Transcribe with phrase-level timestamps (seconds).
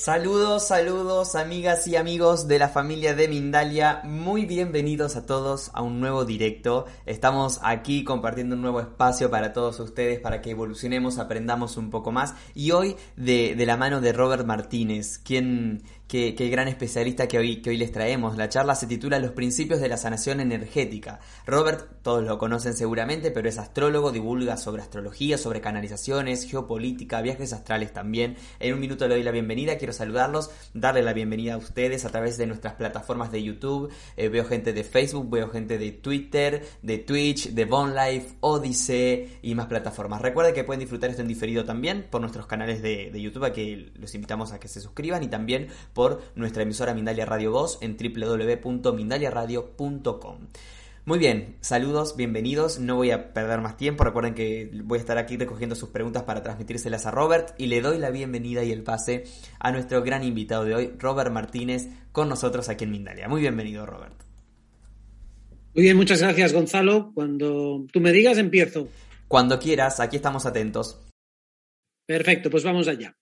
[0.00, 5.82] Saludos, saludos amigas y amigos de la familia de Mindalia, muy bienvenidos a todos a
[5.82, 6.86] un nuevo directo.
[7.04, 12.12] Estamos aquí compartiendo un nuevo espacio para todos ustedes para que evolucionemos, aprendamos un poco
[12.12, 17.62] más y hoy de, la mano de Robert Martínez, quien Qué, gran especialista que hoy,
[17.62, 18.36] que hoy les traemos.
[18.36, 21.20] La charla se titula Los principios de la sanación energética.
[21.46, 27.52] Robert, todos lo conocen seguramente, pero es astrólogo, divulga sobre astrología, sobre canalizaciones, geopolítica, viajes
[27.52, 28.36] astrales también.
[28.58, 32.08] En un minuto le doy la bienvenida, quiero saludarlos, darle la bienvenida a ustedes a
[32.08, 33.92] través de nuestras plataformas de YouTube.
[34.16, 39.54] Eh, veo gente de Facebook, veo gente de Twitter, de Twitch, de Life, Odyssey y
[39.54, 40.20] más plataformas.
[40.20, 43.52] Recuerden que pueden disfrutar esto en diferido también por nuestros canales de, de YouTube, a
[43.52, 45.68] que los invitamos a que se suscriban y también
[45.99, 50.38] por por nuestra emisora Mindalia Radio Voz en www.mindaliaradio.com.
[51.04, 52.78] Muy bien, saludos, bienvenidos.
[52.78, 54.02] No voy a perder más tiempo.
[54.02, 57.82] Recuerden que voy a estar aquí recogiendo sus preguntas para transmitírselas a Robert y le
[57.82, 59.24] doy la bienvenida y el pase
[59.58, 63.28] a nuestro gran invitado de hoy, Robert Martínez, con nosotros aquí en Mindalia.
[63.28, 64.18] Muy bienvenido, Robert.
[65.74, 67.12] Muy bien, muchas gracias, Gonzalo.
[67.12, 68.88] Cuando tú me digas, empiezo.
[69.28, 70.98] Cuando quieras, aquí estamos atentos.
[72.06, 73.14] Perfecto, pues vamos allá.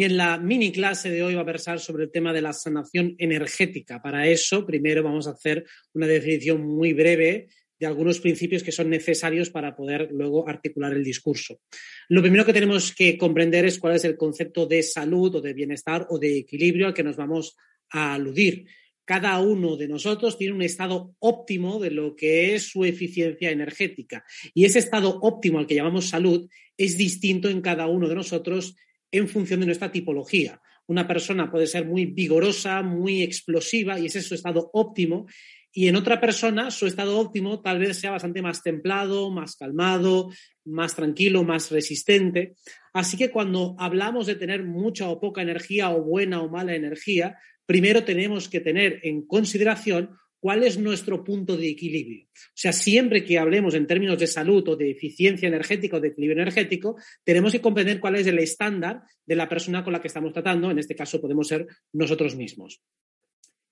[0.00, 3.16] Bien, la mini clase de hoy va a versar sobre el tema de la sanación
[3.18, 4.00] energética.
[4.00, 8.88] Para eso, primero vamos a hacer una definición muy breve de algunos principios que son
[8.88, 11.60] necesarios para poder luego articular el discurso.
[12.08, 15.52] Lo primero que tenemos que comprender es cuál es el concepto de salud o de
[15.52, 17.54] bienestar o de equilibrio al que nos vamos
[17.90, 18.64] a aludir.
[19.04, 24.24] Cada uno de nosotros tiene un estado óptimo de lo que es su eficiencia energética.
[24.54, 28.76] Y ese estado óptimo al que llamamos salud es distinto en cada uno de nosotros
[29.10, 30.60] en función de nuestra tipología.
[30.86, 35.26] Una persona puede ser muy vigorosa, muy explosiva y ese es su estado óptimo.
[35.72, 40.30] Y en otra persona, su estado óptimo tal vez sea bastante más templado, más calmado,
[40.64, 42.54] más tranquilo, más resistente.
[42.92, 47.38] Así que cuando hablamos de tener mucha o poca energía o buena o mala energía,
[47.66, 50.10] primero tenemos que tener en consideración
[50.40, 52.24] cuál es nuestro punto de equilibrio.
[52.24, 56.08] O sea, siempre que hablemos en términos de salud o de eficiencia energética o de
[56.08, 60.08] equilibrio energético, tenemos que comprender cuál es el estándar de la persona con la que
[60.08, 60.70] estamos tratando.
[60.70, 62.82] En este caso podemos ser nosotros mismos.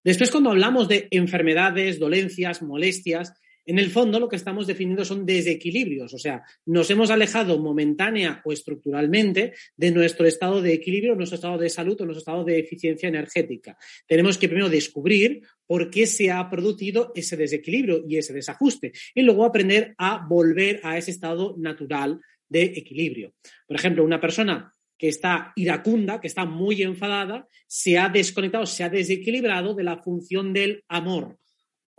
[0.04, 3.32] Después, cuando hablamos de enfermedades, dolencias, molestias,
[3.68, 8.40] en el fondo, lo que estamos definiendo son desequilibrios, o sea, nos hemos alejado momentánea
[8.46, 12.58] o estructuralmente de nuestro estado de equilibrio, nuestro estado de salud o nuestro estado de
[12.60, 13.76] eficiencia energética.
[14.06, 19.20] Tenemos que primero descubrir por qué se ha producido ese desequilibrio y ese desajuste y
[19.20, 23.34] luego aprender a volver a ese estado natural de equilibrio.
[23.66, 28.82] Por ejemplo, una persona que está iracunda, que está muy enfadada, se ha desconectado, se
[28.82, 31.38] ha desequilibrado de la función del amor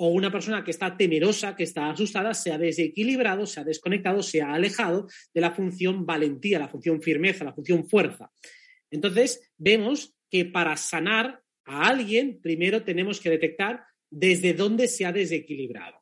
[0.01, 4.23] o una persona que está temerosa, que está asustada, se ha desequilibrado, se ha desconectado,
[4.23, 8.31] se ha alejado de la función valentía, la función firmeza, la función fuerza.
[8.89, 15.11] Entonces, vemos que para sanar a alguien, primero tenemos que detectar desde dónde se ha
[15.11, 15.97] desequilibrado.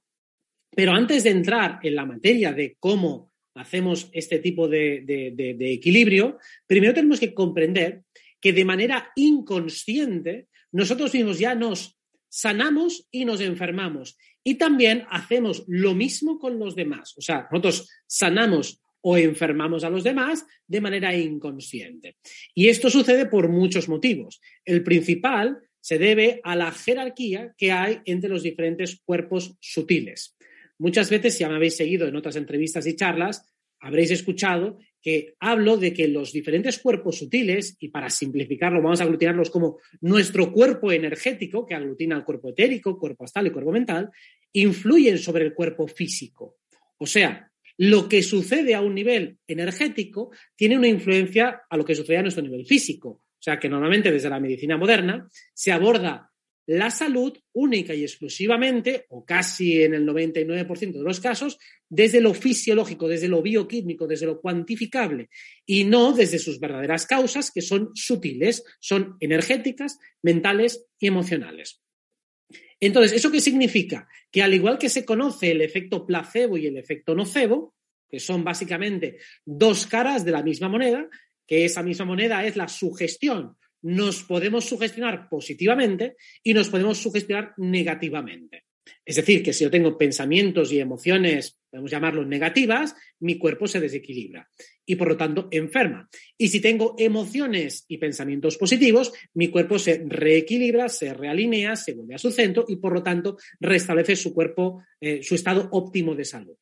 [0.76, 6.38] Pero antes de entrar en la materia de cómo hacemos este tipo de, de equilibrio,
[6.68, 8.04] primero tenemos que comprender
[8.40, 11.97] que de manera inconsciente nosotros mismos ya nos
[12.38, 14.16] sanamos y nos enfermamos.
[14.44, 17.16] Y también hacemos lo mismo con los demás.
[17.18, 22.18] O sea, nosotros sanamos o enfermamos a los demás de manera inconsciente.
[22.54, 24.40] Y esto sucede por muchos motivos.
[24.64, 30.38] El principal se debe a la jerarquía que hay entre los diferentes cuerpos sutiles.
[30.78, 35.36] Muchas veces, si ya me habéis seguido en otras entrevistas y charlas, habréis escuchado que
[35.40, 40.52] hablo de que los diferentes cuerpos sutiles, y para simplificarlo vamos a aglutinarlos como nuestro
[40.52, 44.10] cuerpo energético, que aglutina el cuerpo etérico, cuerpo astral y cuerpo mental,
[44.54, 46.58] influyen sobre el cuerpo físico.
[46.98, 51.96] O sea, lo que sucede a un nivel energético tiene una influencia a lo que
[51.96, 53.10] sucede a nuestro nivel físico.
[53.10, 56.32] O sea, que normalmente desde la medicina moderna se aborda
[56.68, 62.34] la salud única y exclusivamente, o casi en el 99% de los casos, desde lo
[62.34, 65.30] fisiológico, desde lo bioquímico, desde lo cuantificable,
[65.66, 71.82] y no desde sus verdaderas causas, que son sutiles, son energéticas, mentales y emocionales.
[72.82, 74.08] Entonces, ¿eso qué significa?
[74.30, 77.76] Que al igual que se conoce el efecto placebo y el efecto nocebo,
[78.10, 81.10] que son básicamente dos caras de la misma moneda,
[81.48, 87.54] que esa misma moneda es la sugestión nos podemos sugestionar positivamente y nos podemos sugestionar
[87.58, 88.64] negativamente.
[89.06, 93.80] Es decir, que si yo tengo pensamientos y emociones, podemos llamarlos negativas, mi cuerpo se
[93.80, 94.50] desequilibra
[94.86, 96.10] y por lo tanto enferma.
[96.38, 102.16] Y si tengo emociones y pensamientos positivos, mi cuerpo se reequilibra, se realinea, se vuelve
[102.16, 106.26] a su centro y por lo tanto restablece su cuerpo, eh, su estado óptimo de
[106.26, 106.56] salud.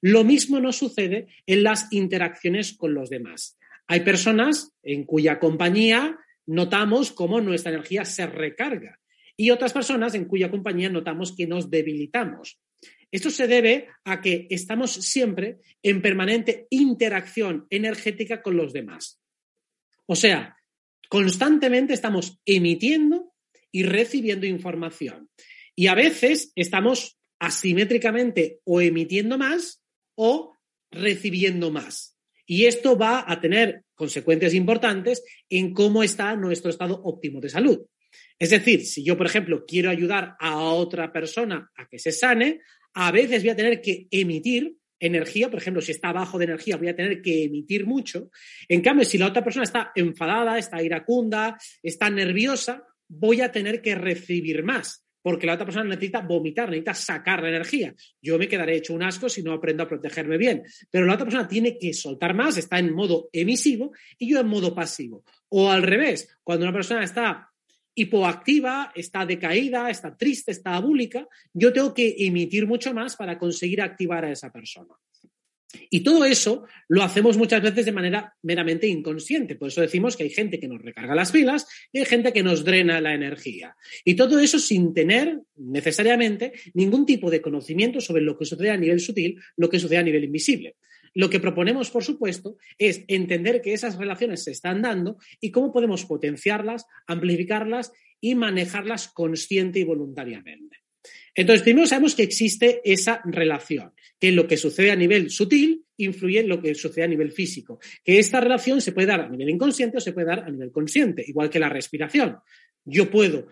[0.00, 3.56] Lo mismo nos sucede en las interacciones con los demás.
[3.86, 8.98] Hay personas en cuya compañía notamos cómo nuestra energía se recarga
[9.36, 12.60] y otras personas en cuya compañía notamos que nos debilitamos.
[13.10, 19.20] Esto se debe a que estamos siempre en permanente interacción energética con los demás.
[20.06, 20.56] O sea,
[21.08, 23.32] constantemente estamos emitiendo
[23.72, 25.30] y recibiendo información.
[25.74, 29.82] Y a veces estamos asimétricamente o emitiendo más
[30.14, 30.56] o
[30.90, 32.16] recibiendo más.
[32.50, 37.86] Y esto va a tener consecuencias importantes en cómo está nuestro estado óptimo de salud.
[38.36, 42.60] Es decir, si yo, por ejemplo, quiero ayudar a otra persona a que se sane,
[42.94, 46.76] a veces voy a tener que emitir energía, por ejemplo, si está bajo de energía,
[46.76, 48.32] voy a tener que emitir mucho.
[48.68, 53.80] En cambio, si la otra persona está enfadada, está iracunda, está nerviosa, voy a tener
[53.80, 57.94] que recibir más, porque la otra persona necesita vomitar, necesita sacar la energía.
[58.20, 61.26] Yo me quedaré hecho un asco si no aprendo a protegerme bien, pero la otra
[61.26, 65.24] persona tiene que soltar más, está en modo emisivo y yo en modo pasivo.
[65.48, 67.50] O al revés, cuando una persona está
[67.94, 73.82] hipoactiva, está decaída, está triste, está abúlica, yo tengo que emitir mucho más para conseguir
[73.82, 74.94] activar a esa persona.
[75.90, 79.56] Y todo eso lo hacemos muchas veces de manera meramente inconsciente.
[79.56, 82.42] Por eso decimos que hay gente que nos recarga las pilas y hay gente que
[82.42, 83.76] nos drena la energía.
[84.04, 88.76] Y todo eso sin tener necesariamente ningún tipo de conocimiento sobre lo que sucede a
[88.76, 90.76] nivel sutil, lo que sucede a nivel invisible.
[91.14, 95.72] Lo que proponemos, por supuesto, es entender que esas relaciones se están dando y cómo
[95.72, 100.79] podemos potenciarlas, amplificarlas y manejarlas consciente y voluntariamente.
[101.34, 106.40] Entonces, primero sabemos que existe esa relación, que lo que sucede a nivel sutil influye
[106.40, 109.50] en lo que sucede a nivel físico, que esta relación se puede dar a nivel
[109.50, 112.38] inconsciente o se puede dar a nivel consciente, igual que la respiración.
[112.84, 113.48] Yo puedo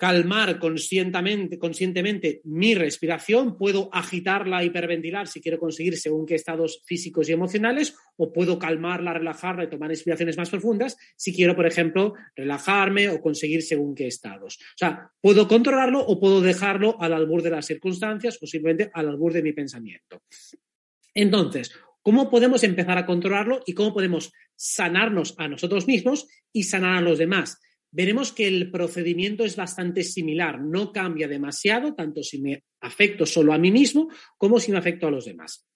[0.00, 7.28] calmar conscientemente, conscientemente mi respiración, puedo agitarla, hiperventilar si quiero conseguir según qué estados físicos
[7.28, 12.14] y emocionales, o puedo calmarla, relajarla y tomar inspiraciones más profundas si quiero, por ejemplo,
[12.34, 14.56] relajarme o conseguir según qué estados.
[14.58, 19.06] O sea, puedo controlarlo o puedo dejarlo al albur de las circunstancias o simplemente al
[19.06, 20.22] albur de mi pensamiento.
[21.12, 26.96] Entonces, ¿cómo podemos empezar a controlarlo y cómo podemos sanarnos a nosotros mismos y sanar
[26.96, 27.60] a los demás?
[27.90, 33.52] Veremos que el procedimiento es bastante similar, no cambia demasiado, tanto si me afecto solo
[33.52, 35.66] a mí mismo como si me afecto a los demás.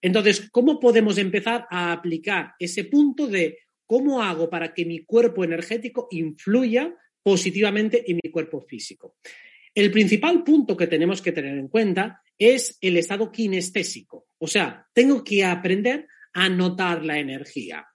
[0.00, 5.44] Entonces, ¿cómo podemos empezar a aplicar ese punto de cómo hago para que mi cuerpo
[5.44, 6.92] energético influya
[7.22, 9.16] positivamente en mi cuerpo físico?
[9.74, 14.86] El principal punto que tenemos que tener en cuenta es el estado kinestésico, o sea,
[14.92, 17.86] tengo que aprender a notar la energía.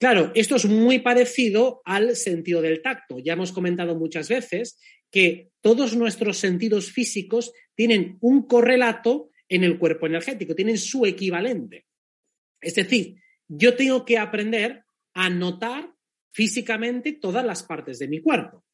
[0.00, 3.18] Claro, esto es muy parecido al sentido del tacto.
[3.18, 4.78] Ya hemos comentado muchas veces
[5.10, 11.84] que todos nuestros sentidos físicos tienen un correlato en el cuerpo energético, tienen su equivalente.
[12.62, 13.16] Es decir,
[13.46, 15.92] yo tengo que aprender a notar
[16.32, 18.64] físicamente todas las partes de mi cuerpo.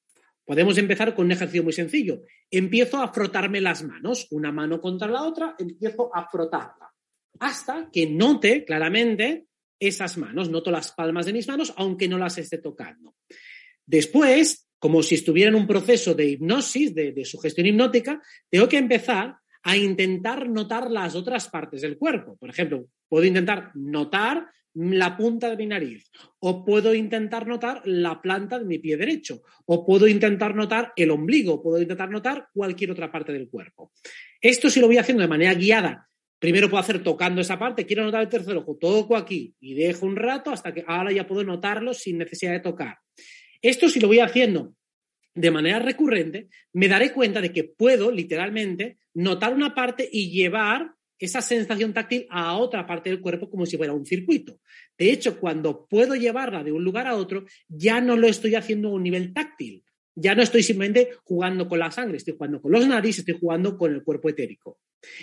[0.44, 2.22] Podemos empezar con un ejercicio muy sencillo.
[2.48, 6.94] Empiezo a frotarme las manos, una mano contra la otra, empiezo a frotarla,
[7.40, 12.38] hasta que note claramente esas manos, noto las palmas de mis manos, aunque no las
[12.38, 13.14] esté tocando.
[13.84, 19.36] Después, como si estuviera en un proceso de hipnosis, de, sugestión hipnótica, tengo que empezar
[19.62, 22.36] a intentar notar las otras partes del cuerpo.
[22.36, 28.20] Por ejemplo, puedo intentar notar la punta de mi nariz, o puedo intentar notar la
[28.20, 32.90] planta de mi pie derecho, o puedo intentar notar el ombligo, puedo intentar notar cualquier
[32.90, 33.92] otra parte del cuerpo.
[34.38, 36.06] Esto si lo voy haciendo de manera guiada
[36.38, 40.04] Primero puedo hacer tocando esa parte, quiero notar el tercer ojo, toco aquí y dejo
[40.04, 42.98] un rato hasta que ahora ya puedo notarlo sin necesidad de tocar.
[43.62, 44.74] Esto si lo voy haciendo
[45.34, 50.92] de manera recurrente, me daré cuenta de que puedo literalmente notar una parte y llevar
[51.18, 54.60] esa sensación táctil a otra parte del cuerpo como si fuera un circuito.
[54.98, 58.88] De hecho, cuando puedo llevarla de un lugar a otro, ya no lo estoy haciendo
[58.88, 62.72] a un nivel táctil, ya no estoy simplemente jugando con la sangre, estoy jugando con
[62.72, 64.78] los narices, estoy jugando con el cuerpo etérico.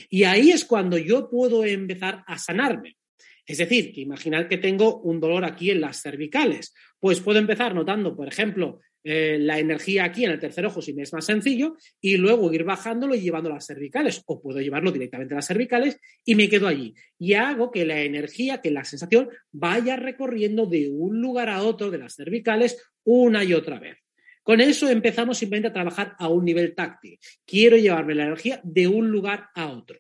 [0.09, 2.97] Y ahí es cuando yo puedo empezar a sanarme.
[3.45, 6.73] Es decir, que imaginar que tengo un dolor aquí en las cervicales.
[6.99, 10.93] Pues puedo empezar notando, por ejemplo, eh, la energía aquí en el tercer ojo, si
[10.93, 14.23] me es más sencillo, y luego ir bajándolo y llevando las cervicales.
[14.27, 16.93] O puedo llevarlo directamente a las cervicales y me quedo allí.
[17.19, 21.91] Y hago que la energía, que la sensación vaya recorriendo de un lugar a otro
[21.91, 24.02] de las cervicales una y otra vez.
[24.43, 27.17] Con eso empezamos simplemente a trabajar a un nivel táctil.
[27.45, 29.99] Quiero llevarme la energía de un lugar a otro.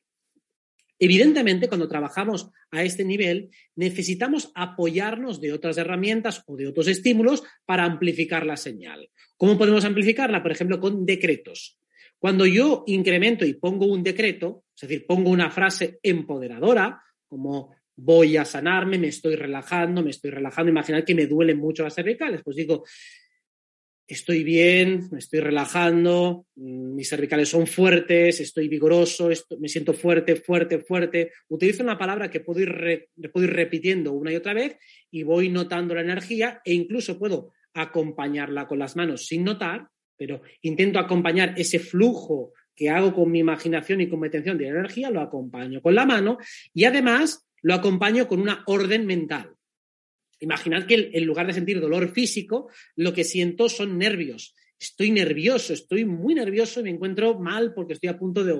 [0.99, 7.43] Evidentemente, cuando trabajamos a este nivel, necesitamos apoyarnos de otras herramientas o de otros estímulos
[7.65, 9.09] para amplificar la señal.
[9.35, 10.41] ¿Cómo podemos amplificarla?
[10.41, 11.79] Por ejemplo, con decretos.
[12.19, 18.37] Cuando yo incremento y pongo un decreto, es decir, pongo una frase empoderadora, como voy
[18.37, 22.41] a sanarme, me estoy relajando, me estoy relajando, imaginar que me duelen mucho las cervicales,
[22.43, 22.85] pues digo,
[24.07, 29.29] estoy bien, me estoy relajando, mm, mis cervicales son fuertes, estoy vigoroso,
[29.59, 31.31] me siento fuerte, fuerte, fuerte.
[31.49, 34.77] Utilizo una palabra que puedo ir, puedo ir repitiendo una y otra vez
[35.11, 40.41] y voy notando la energía e incluso puedo acompañarla con las manos sin notar, pero
[40.61, 45.09] intento acompañar ese flujo que hago con mi imaginación y con mi atención de energía,
[45.09, 46.37] lo acompaño con la mano
[46.73, 49.55] y además lo acompaño con una orden mental.
[50.43, 54.53] Imaginad que en lugar de sentir dolor físico, lo que siento son nervios.
[54.77, 58.53] Estoy nervioso, estoy muy nervioso y me encuentro mal porque estoy a punto de,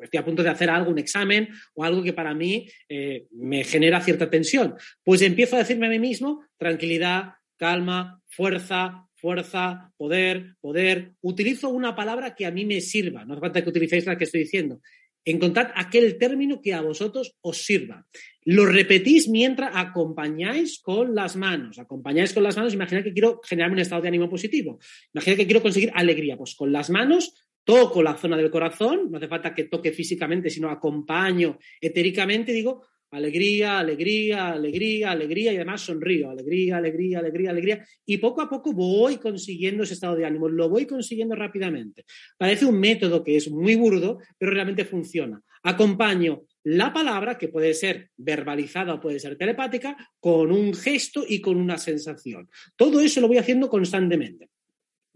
[0.00, 3.64] estoy a punto de hacer algo, un examen o algo que para mí eh, me
[3.64, 4.76] genera cierta tensión.
[5.02, 11.14] Pues empiezo a decirme a mí mismo tranquilidad, calma, fuerza, fuerza, poder, poder.
[11.20, 14.24] Utilizo una palabra que a mí me sirva, no hace falta que utilicéis la que
[14.24, 14.80] estoy diciendo.
[15.24, 18.06] Encontrad aquel término que a vosotros os sirva.
[18.44, 21.78] Lo repetís mientras acompañáis con las manos.
[21.78, 24.78] Acompañáis con las manos, imaginad que quiero generarme un estado de ánimo positivo.
[25.14, 26.36] Imaginad que quiero conseguir alegría.
[26.36, 27.32] Pues con las manos
[27.64, 32.86] toco la zona del corazón, no hace falta que toque físicamente, sino acompaño etéricamente, digo,
[33.14, 37.86] alegría, alegría, alegría, alegría y además sonrío, alegría, alegría, alegría, alegría.
[38.04, 42.04] Y poco a poco voy consiguiendo ese estado de ánimo, lo voy consiguiendo rápidamente.
[42.36, 45.40] Parece un método que es muy burdo, pero realmente funciona.
[45.62, 51.40] Acompaño la palabra, que puede ser verbalizada o puede ser telepática, con un gesto y
[51.40, 52.48] con una sensación.
[52.76, 54.48] Todo eso lo voy haciendo constantemente.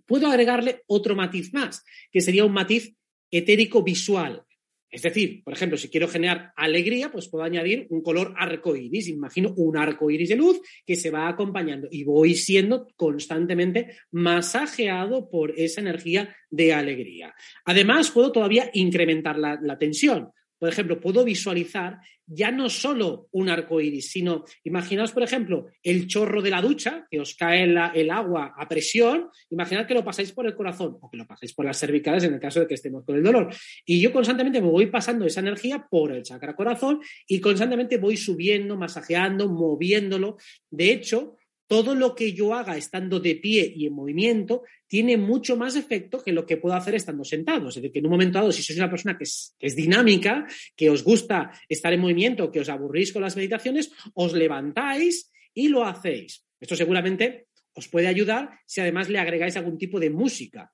[0.07, 2.95] Puedo agregarle otro matiz más, que sería un matiz
[3.31, 4.43] etérico visual.
[4.90, 9.09] Es decir, por ejemplo, si quiero generar alegría, pues puedo añadir un color arcoíris.
[9.09, 15.52] Imagino un arcoíris de luz que se va acompañando y voy siendo constantemente masajeado por
[15.59, 17.35] esa energía de alegría.
[17.64, 20.30] Además, puedo todavía incrementar la tensión.
[20.58, 26.06] Por ejemplo, puedo visualizar ya no solo un arco iris, sino imaginaos, por ejemplo, el
[26.06, 30.32] chorro de la ducha, que os cae el agua a presión, imaginad que lo pasáis
[30.32, 32.74] por el corazón o que lo pasáis por las cervicales en el caso de que
[32.74, 33.54] estemos con el dolor.
[33.86, 38.16] Y yo constantemente me voy pasando esa energía por el chakra corazón y constantemente voy
[38.16, 40.36] subiendo, masajeando, moviéndolo.
[40.70, 41.36] De hecho,
[41.68, 46.22] todo lo que yo haga estando de pie y en movimiento tiene mucho más efecto
[46.22, 47.68] que lo que puedo hacer estando sentado.
[47.68, 50.88] Es decir, que en un momento dado, si sois una persona que es, dinámica, que
[50.88, 55.84] os gusta estar en movimiento, que os aburrís con las meditaciones, os levantáis y lo
[55.84, 56.46] hacéis.
[56.58, 60.72] Esto seguramente os puede ayudar si además le agregáis algún tipo de música.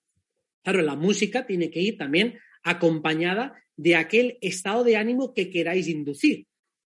[0.62, 5.88] Claro, la música tiene que ir también acompañada de aquel estado de ánimo que queráis
[5.88, 6.46] inducir.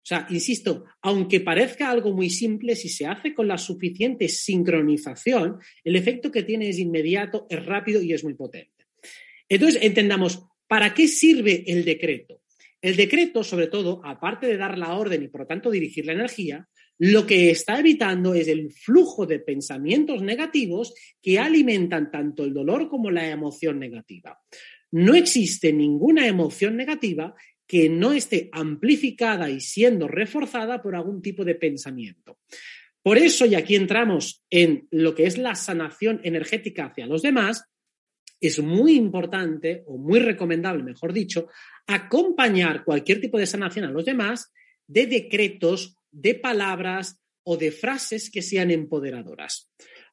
[0.04, 5.60] O sea, insisto, aunque parezca algo muy simple, si se hace con la suficiente sincronización,
[5.84, 8.88] el efecto que tiene es inmediato, es rápido y es muy potente.
[9.48, 12.42] Entonces, entendamos, ¿para qué sirve el decreto?
[12.82, 16.14] El decreto, sobre todo, aparte de dar la orden y por lo tanto dirigir la
[16.14, 16.68] energía,
[16.98, 22.90] lo que está evitando es el flujo de pensamientos negativos que alimentan tanto el dolor
[22.90, 24.40] como la emoción negativa.
[24.92, 27.36] No existe ninguna emoción negativa
[27.72, 32.40] que no esté amplificada y siendo reforzada por algún tipo de pensamiento.
[33.02, 37.64] Por eso, y aquí entramos en lo que es la sanación energética hacia los demás,
[38.42, 41.48] es muy importante o muy recomendable, mejor dicho,
[41.88, 44.52] acompañar cualquier tipo de sanación a los demás
[44.86, 49.72] de decretos, de palabras o de frases que sean empoderadoras.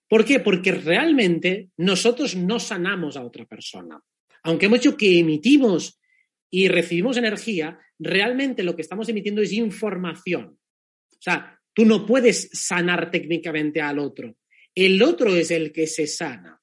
[0.08, 0.38] ¿Por qué?
[0.38, 4.00] Porque realmente nosotros no sanamos a otra persona.
[4.44, 5.98] Aunque hemos dicho que emitimos
[6.50, 10.58] y recibimos energía, realmente lo que estamos emitiendo es información.
[11.10, 14.36] O sea, tú no puedes sanar técnicamente al otro.
[14.74, 16.60] El otro es el que se sana.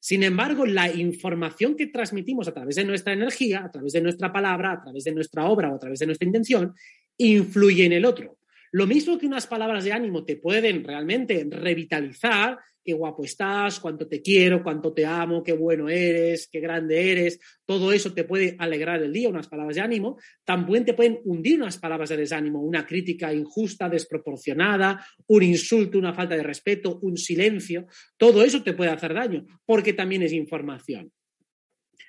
[0.00, 4.32] Sin embargo, la información que transmitimos a través de nuestra energía, a través de nuestra
[4.32, 6.74] palabra, a través de nuestra obra o a través de nuestra intención,
[7.16, 8.38] influye en el otro.
[8.70, 14.08] Lo mismo que unas palabras de ánimo te pueden realmente revitalizar, qué guapo estás, cuánto
[14.08, 18.56] te quiero, cuánto te amo, qué bueno eres, qué grande eres, todo eso te puede
[18.58, 22.62] alegrar el día, unas palabras de ánimo, también te pueden hundir unas palabras de desánimo,
[22.62, 28.72] una crítica injusta, desproporcionada, un insulto, una falta de respeto, un silencio, todo eso te
[28.72, 31.12] puede hacer daño, porque también es información.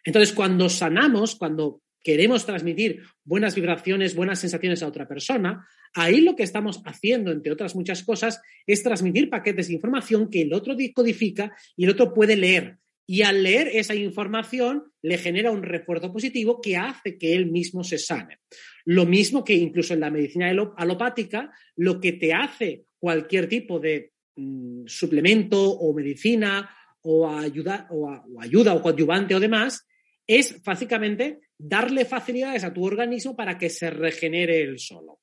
[0.05, 6.35] Entonces, cuando sanamos, cuando queremos transmitir buenas vibraciones, buenas sensaciones a otra persona, ahí lo
[6.35, 10.75] que estamos haciendo, entre otras muchas cosas, es transmitir paquetes de información que el otro
[10.93, 12.77] codifica y el otro puede leer.
[13.05, 17.83] Y al leer esa información le genera un refuerzo positivo que hace que él mismo
[17.83, 18.37] se sane.
[18.85, 24.11] Lo mismo que incluso en la medicina alopática, lo que te hace cualquier tipo de
[24.35, 26.69] mm, suplemento o medicina
[27.01, 29.87] o ayuda o ayuda o coadyuvante o demás
[30.27, 35.19] es básicamente darle facilidades a tu organismo para que se regenere él solo.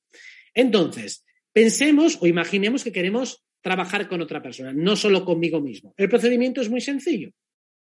[0.55, 5.95] Entonces, pensemos o imaginemos que queremos trabajar con otra persona, no solo conmigo mismo.
[5.97, 7.31] El procedimiento es muy sencillo.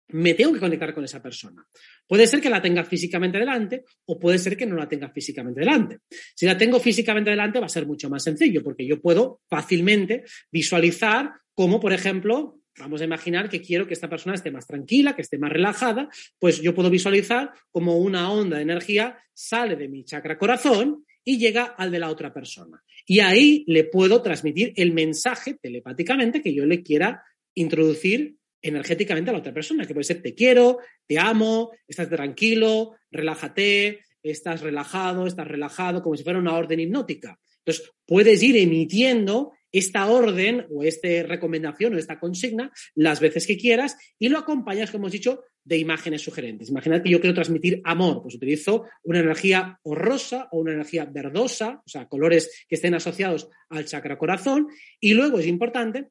[0.09, 1.65] me tengo que conectar con esa persona.
[2.07, 5.61] Puede ser que la tenga físicamente delante o puede ser que no la tenga físicamente
[5.61, 6.01] delante.
[6.35, 10.25] Si la tengo físicamente delante va a ser mucho más sencillo porque yo puedo fácilmente
[10.51, 15.15] visualizar cómo, por ejemplo, vamos a imaginar que quiero que esta persona esté más tranquila,
[15.15, 19.89] que esté más relajada, pues yo puedo visualizar como una onda de energía sale de
[19.89, 22.83] mi chakra corazón y llega al de la otra persona.
[23.07, 27.23] Y ahí le puedo transmitir el mensaje telepáticamente que yo le quiera
[27.55, 32.95] introducir energéticamente a la otra persona, que puede ser te quiero, te amo, estás tranquilo,
[33.11, 37.39] relájate, estás relajado, estás relajado, como si fuera una orden hipnótica.
[37.59, 43.57] Entonces, puedes ir emitiendo esta orden o esta recomendación o esta consigna las veces que
[43.57, 46.69] quieras y lo acompañas, como hemos dicho, de imágenes sugerentes.
[46.69, 51.07] Imaginad que yo quiero transmitir amor, pues utilizo una energía o rosa o una energía
[51.07, 54.69] verdosa, o sea, colores que estén asociados al chakra corazón,
[55.01, 56.11] y luego es importante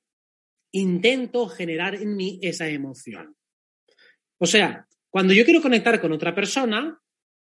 [0.73, 3.35] intento generar en mí esa emoción.
[4.37, 6.97] O sea, cuando yo quiero conectar con otra persona,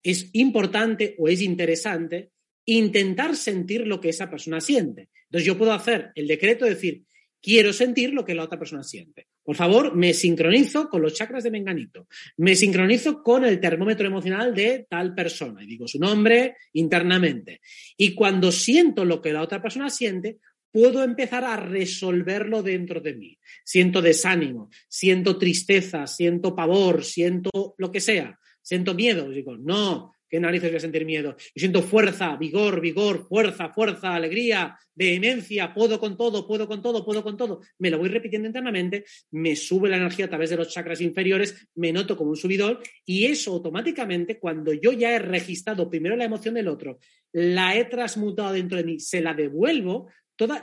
[0.02, 2.32] es importante o es interesante
[2.78, 5.10] intentar sentir lo que esa persona siente.
[5.26, 7.04] Entonces yo puedo hacer el decreto de decir,
[7.42, 9.28] quiero sentir lo que la otra persona siente.
[9.44, 14.54] Por favor, me sincronizo con los chakras de Menganito, me sincronizo con el termómetro emocional
[14.54, 17.62] de tal persona y digo su nombre internamente.
[17.98, 20.38] Y cuando siento lo que la otra persona siente,
[20.72, 23.40] puedo empezar a resolverlo dentro de mí.
[23.64, 29.30] Siento desánimo, siento tristeza, siento pavor, siento lo que sea, siento miedo.
[29.30, 31.36] Digo, no, ¿qué narices voy a sentir miedo?
[31.54, 37.04] Y siento fuerza, vigor, vigor, fuerza, fuerza, alegría, vehemencia, puedo con todo, puedo con todo,
[37.04, 37.62] puedo con todo.
[37.80, 41.68] Me lo voy repitiendo internamente, me sube la energía a través de los chakras inferiores,
[41.76, 46.26] me noto como un subidor y eso automáticamente, cuando yo ya he registrado primero la
[46.26, 47.00] emoción del otro,
[47.32, 50.10] la he transmutado dentro de mí, se la devuelvo,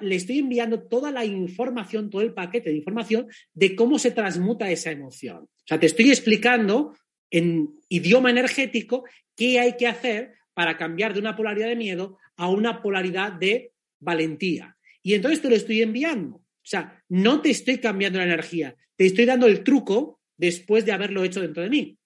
[0.00, 4.70] le estoy enviando toda la información, todo el paquete de información de cómo se transmuta
[4.70, 5.44] esa emoción.
[5.44, 6.94] O sea, te estoy explicando
[7.30, 12.48] en idioma energético qué hay que hacer para cambiar de una polaridad de miedo a
[12.48, 14.76] una polaridad de valentía.
[15.02, 16.36] Y entonces te lo estoy enviando.
[16.36, 20.92] O sea, no te estoy cambiando la energía, te estoy dando el truco después de
[20.92, 21.98] haberlo hecho dentro de mí.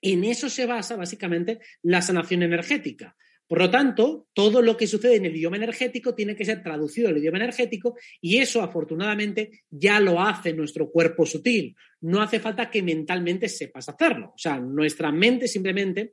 [0.00, 3.16] En eso se basa básicamente la sanación energética.
[3.46, 7.10] Por lo tanto, todo lo que sucede en el idioma energético tiene que ser traducido
[7.10, 11.76] al idioma energético y eso afortunadamente ya lo hace nuestro cuerpo sutil.
[12.02, 14.32] No hace falta que mentalmente sepas hacerlo.
[14.34, 16.12] O sea, nuestra mente simplemente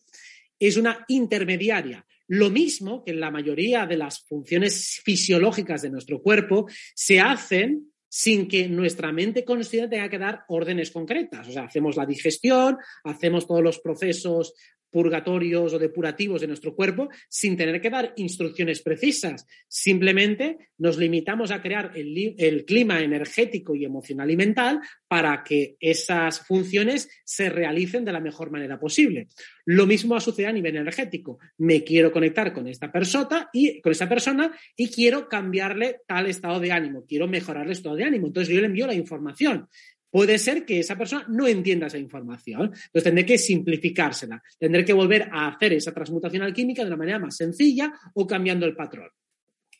[0.57, 2.05] es una intermediaria.
[2.27, 8.47] Lo mismo que la mayoría de las funciones fisiológicas de nuestro cuerpo se hacen sin
[8.47, 11.47] que nuestra mente consciente tenga que dar órdenes concretas.
[11.47, 14.53] O sea, hacemos la digestión, hacemos todos los procesos
[14.89, 19.45] purgatorios o depurativos de nuestro cuerpo sin tener que dar instrucciones precisas.
[19.67, 25.75] Simplemente nos limitamos a crear el, el, clima energético y emocional y mental para que
[25.79, 29.27] esas funciones se realicen de la mejor manera posible.
[29.65, 31.39] Lo mismo va a suceder a nivel energético.
[31.57, 36.59] Me quiero conectar con esta persona y con esa persona y quiero cambiarle tal estado
[36.59, 38.27] de ánimo, quiero mejorarle el estado de ánimo.
[38.27, 39.67] Entonces yo le envío la información
[40.09, 42.71] puede ser que esa persona no entienda esa información.
[42.73, 47.19] Entonces tendré que simplificársela, tendré que volver a hacer esa transmutación alquímica de una manera
[47.19, 49.09] más sencilla o cambiando el patrón.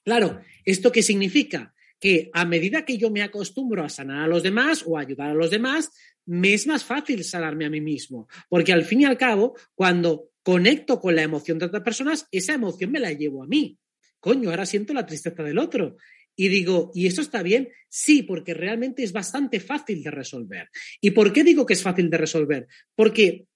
[0.04, 1.74] Claro, ¿esto qué significa?
[2.00, 5.32] Que a medida que yo me acostumbro a sanar a los demás o a ayudar
[5.32, 5.92] a los demás,
[6.26, 10.30] me es más fácil sanarme a mí mismo, porque al fin y al cabo, cuando
[10.44, 13.78] conecto con la emoción de otras personas, esa emoción me la llevo a mí.
[14.20, 15.98] Coño, ahora siento la tristeza del otro.
[16.41, 17.67] Y digo, ¿y eso está bien?
[17.89, 20.69] Sí, porque realmente es bastante fácil de resolver.
[21.02, 22.65] ¿Y por qué digo que es fácil de resolver?
[22.95, 23.47] Porque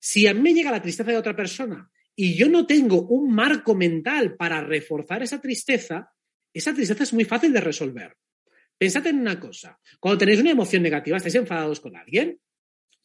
[0.00, 3.32] si a mí me llega la tristeza de otra persona y yo no tengo un
[3.32, 6.10] marco mental para reforzar esa tristeza,
[6.52, 8.16] esa tristeza es muy fácil de resolver.
[8.76, 12.40] Pensad en una cosa, cuando tenéis una emoción negativa, estáis enfadados con alguien,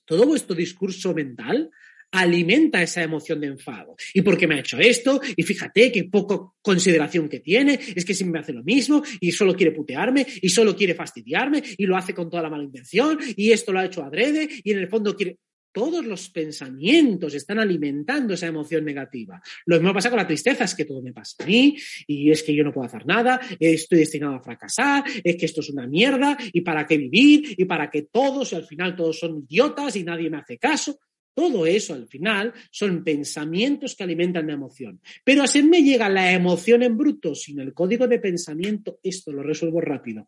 [0.04, 1.70] todo vuestro discurso mental
[2.12, 3.96] alimenta esa emoción de enfado.
[4.14, 5.20] ¿Y por qué me ha hecho esto?
[5.36, 9.32] Y fíjate qué poco consideración que tiene, es que siempre me hace lo mismo y
[9.32, 13.18] solo quiere putearme y solo quiere fastidiarme y lo hace con toda la mala intención
[13.36, 15.38] y esto lo ha hecho adrede y en el fondo quiere...
[15.70, 19.40] Todos los pensamientos están alimentando esa emoción negativa.
[19.68, 22.42] Lo mismo pasa con la tristeza, es que todo me pasa a mí y es
[22.42, 25.86] que yo no puedo hacer nada, estoy destinado a fracasar, es que esto es una
[25.86, 29.96] mierda y para qué vivir y para que todos y al final todos son idiotas
[29.98, 30.98] y nadie me hace caso.
[31.38, 35.00] Todo eso al final son pensamientos que alimentan la emoción.
[35.24, 39.44] Pero así me llega la emoción en bruto sin el código de pensamiento, esto lo
[39.44, 40.28] resuelvo rápido.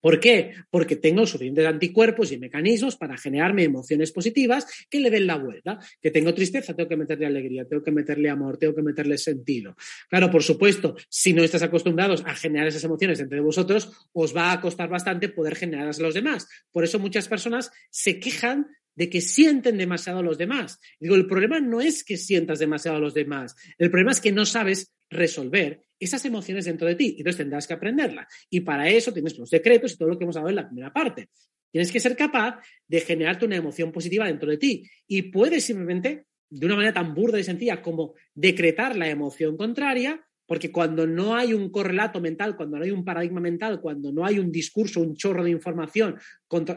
[0.00, 0.52] ¿Por qué?
[0.68, 5.78] Porque tengo suficientes anticuerpos y mecanismos para generarme emociones positivas que le den la vuelta.
[6.02, 9.76] Que tengo tristeza, tengo que meterle alegría, tengo que meterle amor, tengo que meterle sentido.
[10.10, 14.50] Claro, por supuesto, si no estás acostumbrados a generar esas emociones entre vosotros, os va
[14.50, 16.48] a costar bastante poder generarlas a los demás.
[16.72, 20.78] Por eso muchas personas se quejan de que sienten demasiado a los demás.
[21.00, 24.32] Digo, el problema no es que sientas demasiado a los demás, el problema es que
[24.32, 27.14] no sabes resolver esas emociones dentro de ti.
[27.18, 28.26] Entonces tendrás que aprenderla.
[28.50, 30.92] Y para eso tienes los decretos y todo lo que hemos hablado en la primera
[30.92, 31.28] parte.
[31.70, 34.88] Tienes que ser capaz de generarte una emoción positiva dentro de ti.
[35.06, 40.24] Y puedes simplemente, de una manera tan burda y sencilla como decretar la emoción contraria,
[40.46, 44.24] porque cuando no hay un correlato mental, cuando no hay un paradigma mental, cuando no
[44.24, 46.16] hay un discurso, un chorro de información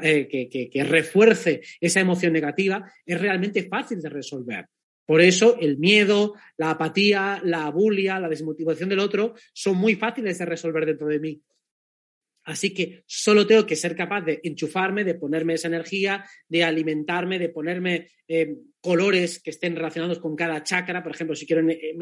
[0.02, 4.68] eh, que, refuerce esa emoción negativa, es realmente fácil de resolver.
[5.06, 10.38] Por eso el miedo, la apatía, la bulia, la desmotivación del otro son muy fáciles
[10.38, 11.42] de resolver dentro de mí.
[12.44, 17.40] Así que solo tengo que ser capaz de enchufarme, de ponerme esa energía, de alimentarme,
[17.40, 21.04] de ponerme eh, colores que estén relacionados con cada chakra.
[21.04, 21.96] Por ejemplo, si quiero eh,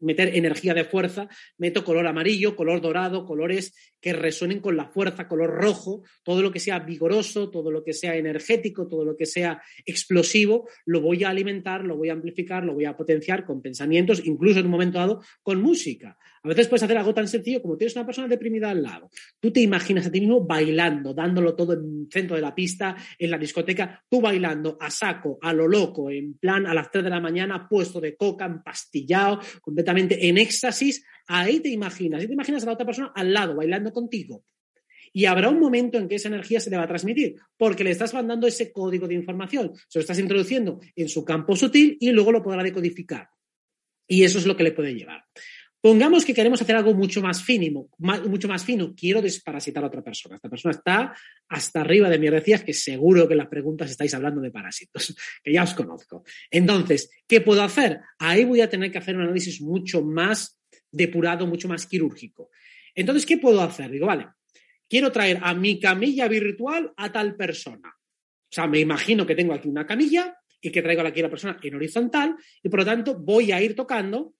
[0.00, 5.26] meter energía de fuerza, meto color amarillo, color dorado, colores que resuenen con la fuerza,
[5.26, 9.26] color rojo, todo lo que sea vigoroso, todo lo que sea energético, todo lo que
[9.26, 13.60] sea explosivo, lo voy a alimentar, lo voy a amplificar, lo voy a potenciar con
[13.60, 16.16] pensamientos, incluso en un momento dado con música.
[16.42, 19.10] A veces puedes hacer algo tan sencillo como tienes una persona deprimida al lado.
[19.40, 22.96] Tú te imaginas a ti mismo bailando, dándolo todo en el centro de la pista,
[23.18, 27.04] en la discoteca, tú bailando a saco, a lo loco, en plan a las 3
[27.04, 31.04] de la mañana, puesto de coca, empastillado, completamente en éxtasis.
[31.26, 34.44] Ahí te imaginas, y te imaginas a la otra persona al lado, bailando contigo.
[35.12, 37.90] Y habrá un momento en que esa energía se le va a transmitir, porque le
[37.90, 42.10] estás mandando ese código de información, se lo estás introduciendo en su campo sutil y
[42.10, 43.28] luego lo podrá decodificar.
[44.06, 45.24] Y eso es lo que le puede llevar.
[45.80, 48.94] Pongamos que queremos hacer algo mucho más fino, mucho más fino.
[48.96, 50.34] Quiero desparasitar a otra persona.
[50.34, 51.14] Esta persona está
[51.48, 52.28] hasta arriba de mí.
[52.28, 55.14] Decías que seguro que en las preguntas estáis hablando de parásitos,
[55.44, 56.24] que ya os conozco.
[56.50, 58.00] Entonces, ¿qué puedo hacer?
[58.18, 60.58] Ahí voy a tener que hacer un análisis mucho más
[60.90, 62.50] depurado, mucho más quirúrgico.
[62.92, 63.90] Entonces, ¿qué puedo hacer?
[63.90, 64.26] Digo, vale,
[64.88, 67.88] quiero traer a mi camilla virtual a tal persona.
[67.88, 71.30] O sea, me imagino que tengo aquí una camilla y que traigo aquí a la
[71.30, 74.34] persona en horizontal y por lo tanto voy a ir tocando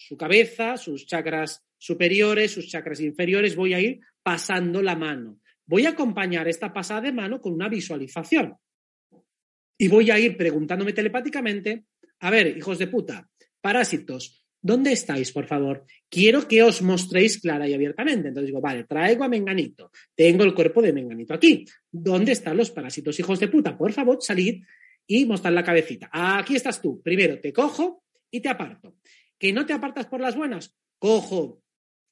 [0.00, 5.40] su cabeza, sus chakras superiores, sus chakras inferiores, voy a ir pasando la mano.
[5.66, 8.56] Voy a acompañar esta pasada de mano con una visualización.
[9.76, 11.84] Y voy a ir preguntándome telepáticamente,
[12.20, 13.28] a ver, hijos de puta,
[13.60, 15.84] parásitos, ¿dónde estáis, por favor?
[16.08, 18.28] Quiero que os mostréis clara y abiertamente.
[18.28, 21.66] Entonces digo, vale, traigo a Menganito, tengo el cuerpo de Menganito aquí.
[21.90, 23.76] ¿Dónde están los parásitos, hijos de puta?
[23.76, 24.64] Por favor, salid
[25.06, 26.08] y mostrar la cabecita.
[26.10, 27.02] Aquí estás tú.
[27.02, 28.96] Primero te cojo y te aparto
[29.40, 31.64] que no te apartas por las buenas, cojo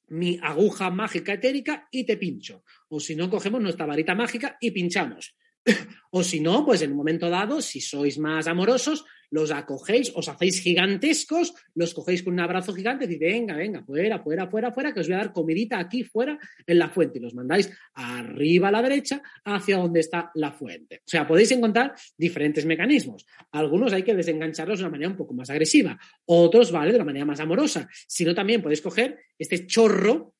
[0.07, 2.63] mi aguja mágica etérica y te pincho.
[2.89, 5.37] O si no, cogemos nuestra varita mágica y pinchamos.
[6.11, 10.27] o si no, pues en un momento dado, si sois más amorosos, los acogéis, os
[10.27, 14.93] hacéis gigantescos, los cogéis con un abrazo gigante y venga, venga, fuera, fuera, fuera, fuera,
[14.93, 18.69] que os voy a dar comidita aquí fuera en la fuente y los mandáis arriba
[18.69, 20.97] a la derecha hacia donde está la fuente.
[20.97, 23.25] O sea, podéis encontrar diferentes mecanismos.
[23.51, 27.05] Algunos hay que desengancharlos de una manera un poco más agresiva, otros, vale, de una
[27.05, 27.87] manera más amorosa.
[28.07, 30.35] Si no, también podéis coger este chorro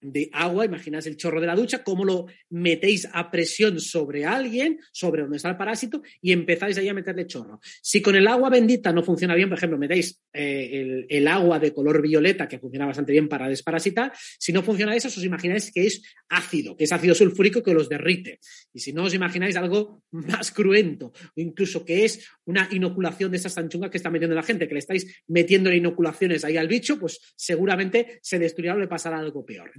[0.00, 4.78] de agua, imagináis el chorro de la ducha, cómo lo metéis a presión sobre alguien,
[4.92, 7.60] sobre donde está el parásito, y empezáis ahí a meterle chorro.
[7.82, 11.72] Si con el agua bendita no funciona bien, por ejemplo, metéis eh, el, agua de
[11.72, 15.86] color violeta, que funciona bastante bien para desparasitar, si no funciona eso, os imagináis que
[15.86, 18.40] es ácido, que es ácido sulfúrico que los derrite.
[18.72, 23.36] Y si no, os imagináis algo más cruento, o incluso que es una inoculación de
[23.36, 26.98] esas tanchungas que está metiendo la gente, que le estáis metiendo inoculaciones ahí al bicho,
[26.98, 29.72] pues seguramente se destruirá o le pasará algo peor.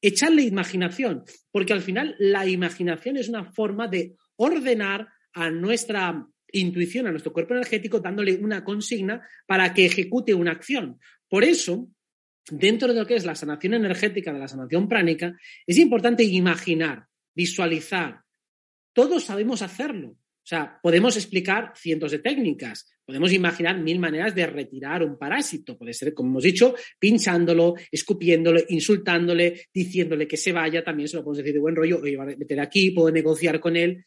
[0.00, 7.06] Echarle imaginación, porque al final la imaginación es una forma de ordenar a nuestra intuición,
[7.06, 10.98] a nuestro cuerpo energético, dándole una consigna para que ejecute una acción.
[11.28, 11.88] Por eso,
[12.50, 15.36] dentro de lo que es la sanación energética, de la sanación pránica,
[15.66, 18.22] es importante imaginar, visualizar.
[18.92, 20.16] Todos sabemos hacerlo.
[20.42, 25.76] O sea, podemos explicar cientos de técnicas, podemos imaginar mil maneras de retirar un parásito.
[25.76, 30.82] Puede ser, como hemos dicho, pinchándolo, escupiéndolo, insultándole, diciéndole que se vaya.
[30.82, 33.76] También se lo podemos decir de buen rollo, oye, a meter aquí, puedo negociar con
[33.76, 34.04] él.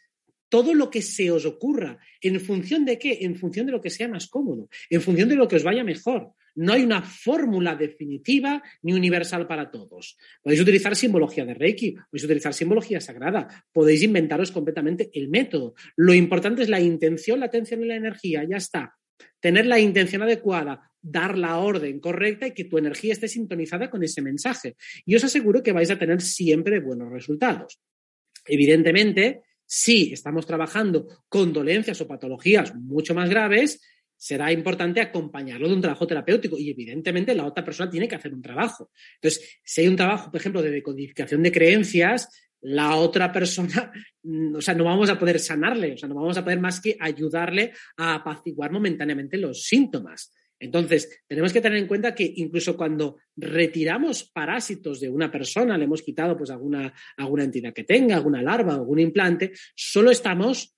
[0.50, 2.00] Todo lo que se os ocurra.
[2.22, 3.20] ¿En función de qué?
[3.22, 5.84] En función de lo que sea más cómodo, en función de lo que os vaya
[5.84, 6.34] mejor.
[6.56, 10.18] No hay una fórmula definitiva ni universal para todos.
[10.42, 15.74] Podéis utilizar simbología de Reiki, podéis utilizar simbología sagrada, podéis inventaros completamente el método.
[15.96, 18.96] Lo importante es la intención, la atención y la energía, ya está.
[19.40, 24.04] Tener la intención adecuada, dar la orden correcta y que tu energía esté sintonizada con
[24.04, 24.76] ese mensaje.
[25.06, 27.80] Y os aseguro que vais a tener siempre buenos resultados.
[28.46, 33.82] Evidentemente, si estamos trabajando con dolencias o patologías mucho más graves,
[34.24, 38.34] será importante acompañarlo de un trabajo terapéutico y evidentemente la otra persona tiene que hacer
[38.34, 38.90] un trabajo.
[39.16, 42.30] Entonces, si hay un trabajo, por ejemplo, de decodificación de creencias,
[42.62, 43.92] la otra persona,
[44.24, 46.80] mm, o sea, no vamos a poder sanarle, o sea, no vamos a poder más
[46.80, 50.32] que ayudarle a apaciguar momentáneamente los síntomas.
[50.58, 55.84] Entonces, tenemos que tener en cuenta que incluso cuando retiramos parásitos de una persona, le
[55.84, 60.78] hemos quitado pues alguna, alguna entidad que tenga, alguna larva, algún implante, solo estamos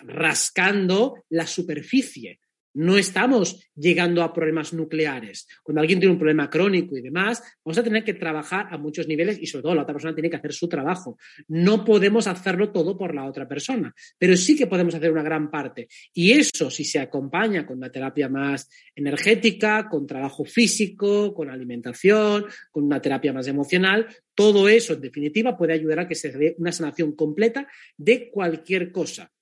[0.00, 2.40] rascando la superficie
[2.76, 5.48] no estamos llegando a problemas nucleares.
[5.62, 9.08] Cuando alguien tiene un problema crónico y demás, vamos a tener que trabajar a muchos
[9.08, 11.18] niveles y sobre todo la otra persona tiene que hacer su trabajo.
[11.48, 15.50] No podemos hacerlo todo por la otra persona, pero sí que podemos hacer una gran
[15.50, 15.88] parte.
[16.12, 22.44] Y eso, si se acompaña con una terapia más energética, con trabajo físico, con alimentación,
[22.70, 26.54] con una terapia más emocional, todo eso, en definitiva, puede ayudar a que se dé
[26.58, 29.32] una sanación completa de cualquier cosa.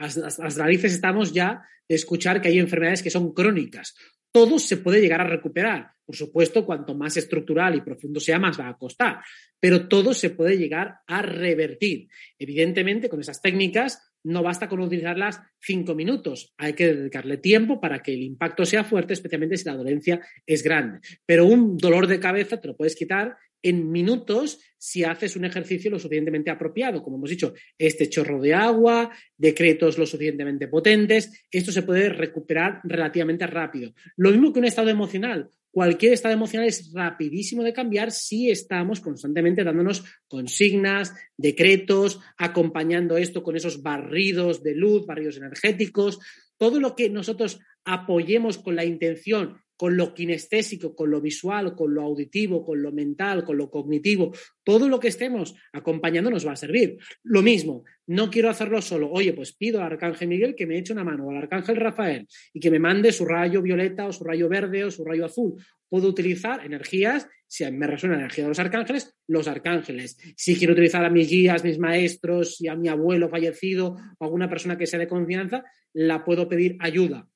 [0.00, 3.94] Las narices estamos ya de escuchar que hay enfermedades que son crónicas.
[4.32, 5.90] Todo se puede llegar a recuperar.
[6.04, 9.20] Por supuesto, cuanto más estructural y profundo sea, más va a costar.
[9.58, 12.08] Pero todo se puede llegar a revertir.
[12.38, 16.54] Evidentemente, con esas técnicas no basta con utilizarlas cinco minutos.
[16.58, 20.62] Hay que dedicarle tiempo para que el impacto sea fuerte, especialmente si la dolencia es
[20.62, 21.00] grande.
[21.26, 25.90] Pero un dolor de cabeza te lo puedes quitar en minutos si haces un ejercicio
[25.90, 27.02] lo suficientemente apropiado.
[27.02, 32.80] Como hemos dicho, este chorro de agua, decretos lo suficientemente potentes, esto se puede recuperar
[32.84, 33.92] relativamente rápido.
[34.16, 35.50] Lo mismo que un estado emocional.
[35.72, 43.42] Cualquier estado emocional es rapidísimo de cambiar si estamos constantemente dándonos consignas, decretos, acompañando esto
[43.42, 46.18] con esos barridos de luz, barridos energéticos.
[46.56, 51.94] Todo lo que nosotros apoyemos con la intención con lo kinestésico, con lo visual, con
[51.94, 54.30] lo auditivo, con lo mental, con lo cognitivo,
[54.62, 56.98] todo lo que estemos acompañando nos va a servir.
[57.22, 59.10] Lo mismo, no quiero hacerlo solo.
[59.10, 62.28] Oye, pues pido al Arcángel Miguel que me eche una mano, o al Arcángel Rafael,
[62.52, 65.54] y que me mande su rayo violeta o su rayo verde o su rayo azul.
[65.88, 70.18] Puedo utilizar energías, si me resuena la energía de los arcángeles, los arcángeles.
[70.36, 74.50] Si quiero utilizar a mis guías, mis maestros, y a mi abuelo fallecido o alguna
[74.50, 75.64] persona que sea de confianza,
[75.94, 77.29] la puedo pedir ayuda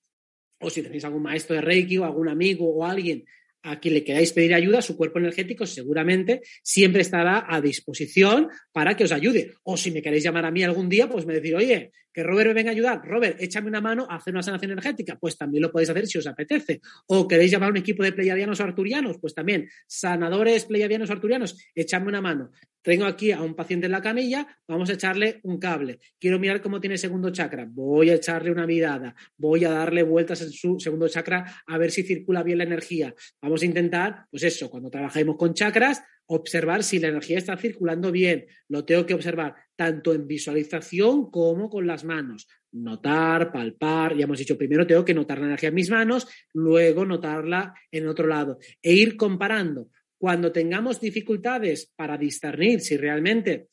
[0.65, 3.25] o si tenéis algún maestro de Reiki o algún amigo o alguien
[3.65, 8.95] a quien le queráis pedir ayuda, su cuerpo energético seguramente siempre estará a disposición para
[8.95, 9.55] que os ayude.
[9.63, 12.49] O si me queréis llamar a mí algún día, pues me decir, oye, que Robert
[12.49, 13.03] me venga a ayudar.
[13.05, 15.19] Robert, échame una mano a hacer una sanación energética.
[15.19, 16.81] Pues también lo podéis hacer si os apetece.
[17.09, 22.07] O queréis llamar a un equipo de pleiadianos arturianos, pues también, sanadores pleiadianos arturianos, échame
[22.07, 22.53] una mano.
[22.83, 25.99] Tengo aquí a un paciente en la camilla, vamos a echarle un cable.
[26.21, 30.43] Quiero mirar cómo tiene segundo chakra, voy a echarle una mirada, voy a darle vueltas
[30.43, 33.15] en su segundo chakra a ver si circula bien la energía.
[33.41, 38.11] Vamos a intentar, pues eso, cuando trabajemos con chakras, observar si la energía está circulando
[38.11, 38.47] bien.
[38.69, 42.47] Lo tengo que observar tanto en visualización como con las manos.
[42.73, 47.05] Notar, palpar, ya hemos dicho, primero tengo que notar la energía en mis manos, luego
[47.05, 49.91] notarla en otro lado e ir comparando.
[50.19, 53.69] Cuando tengamos dificultades para discernir si realmente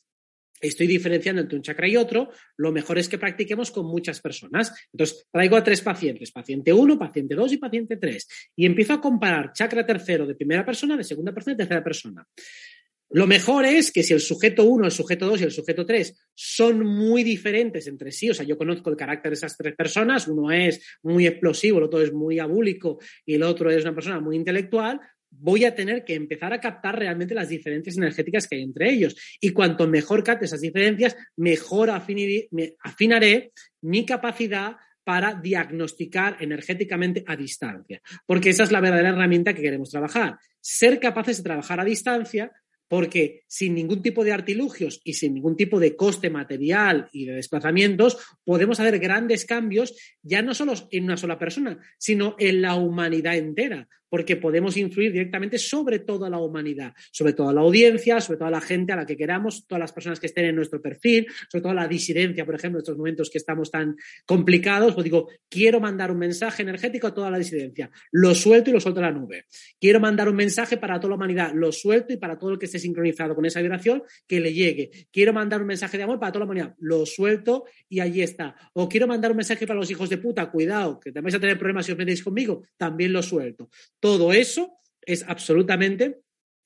[0.62, 4.72] estoy diferenciando entre un chakra y otro, lo mejor es que practiquemos con muchas personas.
[4.92, 9.00] Entonces, traigo a tres pacientes, paciente 1, paciente 2 y paciente 3, y empiezo a
[9.00, 12.26] comparar chakra tercero de primera persona, de segunda persona y tercera persona.
[13.14, 16.30] Lo mejor es que si el sujeto 1, el sujeto 2 y el sujeto 3
[16.34, 20.28] son muy diferentes entre sí, o sea, yo conozco el carácter de esas tres personas,
[20.28, 24.18] uno es muy explosivo, el otro es muy abúlico y el otro es una persona
[24.18, 24.98] muy intelectual,
[25.32, 29.16] voy a tener que empezar a captar realmente las diferencias energéticas que hay entre ellos.
[29.40, 38.00] Y cuanto mejor capte esas diferencias, mejor afinaré mi capacidad para diagnosticar energéticamente a distancia.
[38.26, 40.38] Porque esa es la verdadera herramienta que queremos trabajar.
[40.60, 42.52] Ser capaces de trabajar a distancia
[42.86, 47.32] porque sin ningún tipo de artilugios y sin ningún tipo de coste material y de
[47.32, 52.74] desplazamientos, podemos hacer grandes cambios ya no solo en una sola persona, sino en la
[52.74, 58.36] humanidad entera porque podemos influir directamente sobre toda la humanidad, sobre toda la audiencia, sobre
[58.36, 61.26] toda la gente a la que queramos, todas las personas que estén en nuestro perfil,
[61.48, 63.96] sobre toda la disidencia, por ejemplo, en estos momentos que estamos tan
[64.26, 68.74] complicados, pues digo, quiero mandar un mensaje energético a toda la disidencia, lo suelto y
[68.74, 69.46] lo suelto a la nube.
[69.80, 72.66] Quiero mandar un mensaje para toda la humanidad, lo suelto y para todo el que
[72.66, 74.90] esté sincronizado con esa vibración, que le llegue.
[75.10, 78.56] Quiero mandar un mensaje de amor para toda la humanidad, lo suelto y allí está.
[78.74, 81.40] O quiero mandar un mensaje para los hijos de puta, cuidado, que te vais a
[81.40, 83.70] tener problemas si os metéis conmigo, también lo suelto.
[84.02, 86.24] Todo eso es absolutamente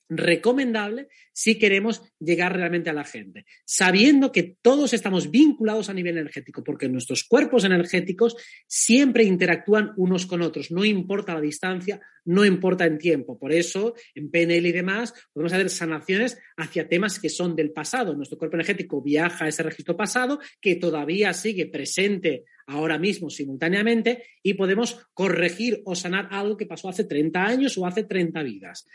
[0.09, 6.17] recomendable si queremos llegar realmente a la gente, sabiendo que todos estamos vinculados a nivel
[6.17, 8.35] energético, porque nuestros cuerpos energéticos
[8.67, 13.39] siempre interactúan unos con otros, no importa la distancia, no importa en tiempo.
[13.39, 18.13] Por eso, en PNL y demás, podemos hacer sanaciones hacia temas que son del pasado.
[18.15, 24.23] Nuestro cuerpo energético viaja a ese registro pasado que todavía sigue presente ahora mismo simultáneamente
[24.43, 28.85] y podemos corregir o sanar algo que pasó hace 30 años o hace 30 vidas.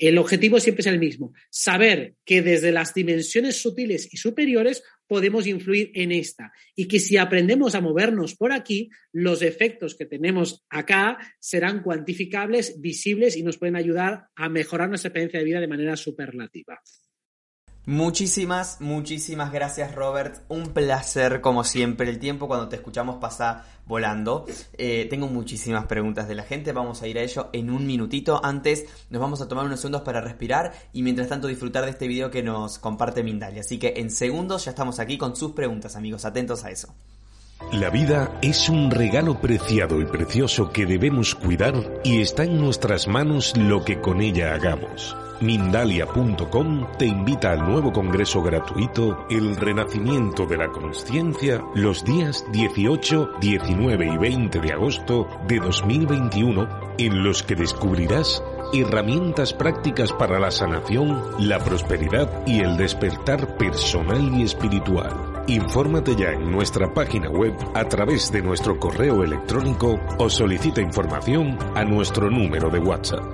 [0.00, 5.46] El objetivo siempre es el mismo, saber que desde las dimensiones sutiles y superiores podemos
[5.46, 10.64] influir en esta y que si aprendemos a movernos por aquí, los efectos que tenemos
[10.70, 15.68] acá serán cuantificables, visibles y nos pueden ayudar a mejorar nuestra experiencia de vida de
[15.68, 16.80] manera superlativa.
[17.90, 20.44] Muchísimas, muchísimas gracias Robert.
[20.48, 22.08] Un placer como siempre.
[22.08, 24.46] El tiempo cuando te escuchamos pasa volando.
[24.78, 26.70] Eh, tengo muchísimas preguntas de la gente.
[26.70, 28.40] Vamos a ir a ello en un minutito.
[28.44, 32.06] Antes nos vamos a tomar unos segundos para respirar y mientras tanto disfrutar de este
[32.06, 33.62] video que nos comparte Mindalia.
[33.62, 36.24] Así que en segundos ya estamos aquí con sus preguntas amigos.
[36.24, 36.94] Atentos a eso.
[37.72, 43.06] La vida es un regalo preciado y precioso que debemos cuidar y está en nuestras
[43.06, 45.16] manos lo que con ella hagamos.
[45.40, 53.34] Mindalia.com te invita al nuevo congreso gratuito El Renacimiento de la Consciencia los días 18,
[53.40, 56.68] 19 y 20 de agosto de 2021
[56.98, 58.42] en los que descubrirás
[58.72, 65.29] herramientas prácticas para la sanación, la prosperidad y el despertar personal y espiritual.
[65.46, 71.58] Infórmate ya en nuestra página web a través de nuestro correo electrónico o solicita información
[71.74, 73.24] a nuestro número de WhatsApp.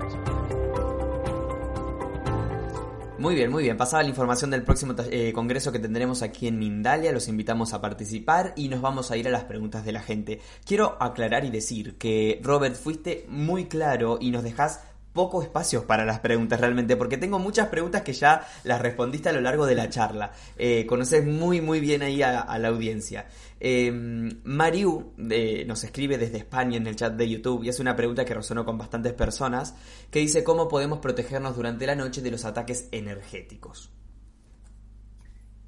[3.18, 3.76] Muy bien, muy bien.
[3.76, 7.12] Pasaba la información del próximo eh, congreso que tendremos aquí en Mindalia.
[7.12, 10.40] Los invitamos a participar y nos vamos a ir a las preguntas de la gente.
[10.64, 14.80] Quiero aclarar y decir que, Robert, fuiste muy claro y nos dejas
[15.16, 19.32] poco espacio para las preguntas realmente, porque tengo muchas preguntas que ya las respondiste a
[19.32, 20.32] lo largo de la charla.
[20.56, 23.26] Eh, conoces muy, muy bien ahí a, la audiencia.
[23.58, 28.24] Eh, Mariu nos escribe desde España en el chat de YouTube y hace una pregunta
[28.24, 29.74] que resonó con bastantes personas,
[30.12, 33.90] que dice cómo podemos protegernos durante la noche de los ataques energéticos.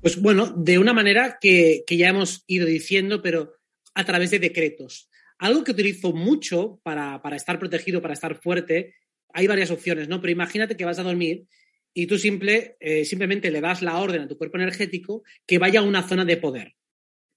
[0.00, 3.54] Pues bueno, de una manera que, que ya hemos ido diciendo, pero
[3.94, 5.10] a través de decretos.
[5.38, 8.94] Algo que utilizo mucho para, para, estar protegido, para estar fuerte,
[9.32, 10.20] hay varias opciones, ¿no?
[10.20, 11.44] Pero imagínate que vas a dormir
[11.94, 15.80] y tú simple, eh, simplemente le das la orden a tu cuerpo energético que vaya
[15.80, 16.74] a una zona de poder.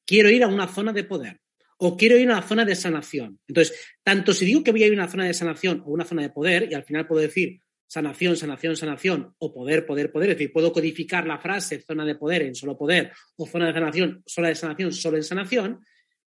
[0.06, 1.40] Quiero ir a una zona de poder
[1.78, 3.40] o quiero ir a una zona de sanación.
[3.48, 6.06] Entonces, tanto si digo que voy a ir a una zona de sanación o una
[6.06, 10.30] zona de poder, y al final puedo decir sanación, sanación, sanación, o poder, poder, poder,
[10.30, 13.74] es decir, puedo codificar la frase zona de poder en solo poder o zona de
[13.74, 15.86] sanación, zona de sanación, solo en sanación,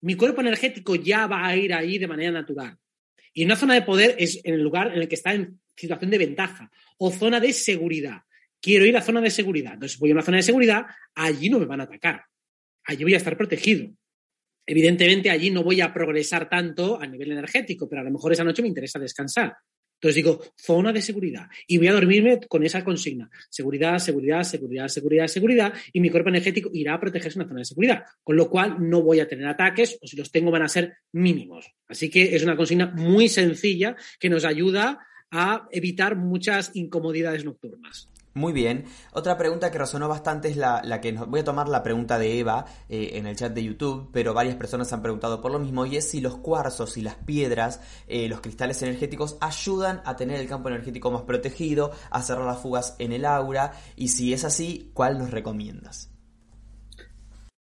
[0.01, 2.77] mi cuerpo energético ya va a ir ahí de manera natural.
[3.37, 6.09] Y una zona de poder es en el lugar en el que está en situación
[6.09, 8.21] de ventaja o zona de seguridad.
[8.61, 9.73] Quiero ir a zona de seguridad.
[9.73, 12.23] Entonces voy a una zona de seguridad, allí no me van a atacar.
[12.85, 13.91] Allí voy a estar protegido.
[14.65, 18.45] Evidentemente allí no voy a progresar tanto a nivel energético, pero a lo mejor esa
[18.45, 19.53] noche me interesa descansar.
[20.05, 21.47] Entonces digo, zona de seguridad.
[21.65, 23.27] Y voy a dormirme con esa consigna.
[23.49, 25.73] Seguridad, seguridad, seguridad, seguridad, seguridad.
[25.93, 28.03] Y mi cuerpo energético irá a protegerse en una zona de seguridad.
[28.21, 30.97] Con lo cual no voy a tener ataques o si los tengo van a ser
[31.11, 31.71] mínimos.
[31.87, 34.99] Así que es una consigna muy sencilla que nos ayuda
[35.31, 38.07] a evitar muchas incomodidades nocturnas.
[38.37, 38.83] Muy bien.
[39.13, 42.37] Otra pregunta que resonó bastante es la, que nos, voy a tomar la pregunta de
[42.37, 45.85] Eva eh, en el chat de YouTube, pero varias personas han preguntado por lo mismo
[45.85, 50.37] y es si los cuarzos y las piedras, eh, los cristales energéticos ayudan a tener
[50.41, 54.43] el campo energético más protegido, a cerrar las fugas en el aura y si es
[54.43, 56.14] así, ¿cuál nos recomiendas?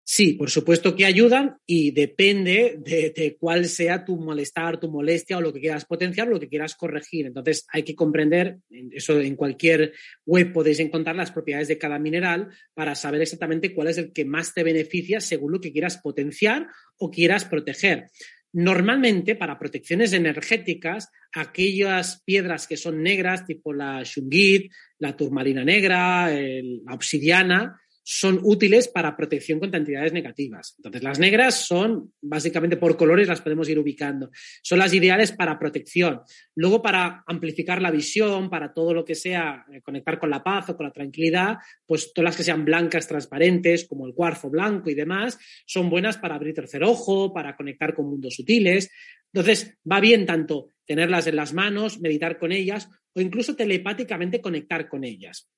[0.08, 5.40] Sí, por supuesto que ayudan y depende de, cuál sea tu malestar, tu molestia o
[5.40, 7.26] lo que quieras potenciar o lo que quieras corregir.
[7.26, 8.58] Entonces hay que comprender,
[8.92, 9.94] eso en cualquier
[10.24, 14.24] web podéis encontrar las propiedades de cada mineral para saber exactamente cuál es el que
[14.24, 18.06] más te beneficia según lo que quieras potenciar o quieras proteger.
[18.52, 26.30] Normalmente, para protecciones energéticas, aquellas piedras que son negras, tipo la shungit, la turmalina negra,
[26.30, 30.74] la obsidiana, son útiles para protección contra entidades negativas.
[30.78, 34.30] Entonces, las negras son, básicamente por colores las podemos ir ubicando.
[34.62, 36.20] Son las ideales para protección.
[36.54, 40.68] Luego, para amplificar la visión, para todo lo que sea eh, conectar con la paz
[40.68, 44.88] o con la tranquilidad, pues todas las que sean blancas, transparentes, como el cuarzo blanco
[44.88, 45.36] y demás,
[45.66, 48.88] son buenas para abrir tercer ojo, para conectar con mundos sutiles.
[49.32, 54.88] Entonces, va bien tanto tenerlas en las manos, meditar con ellas o incluso telepáticamente conectar
[54.88, 55.48] con ellas.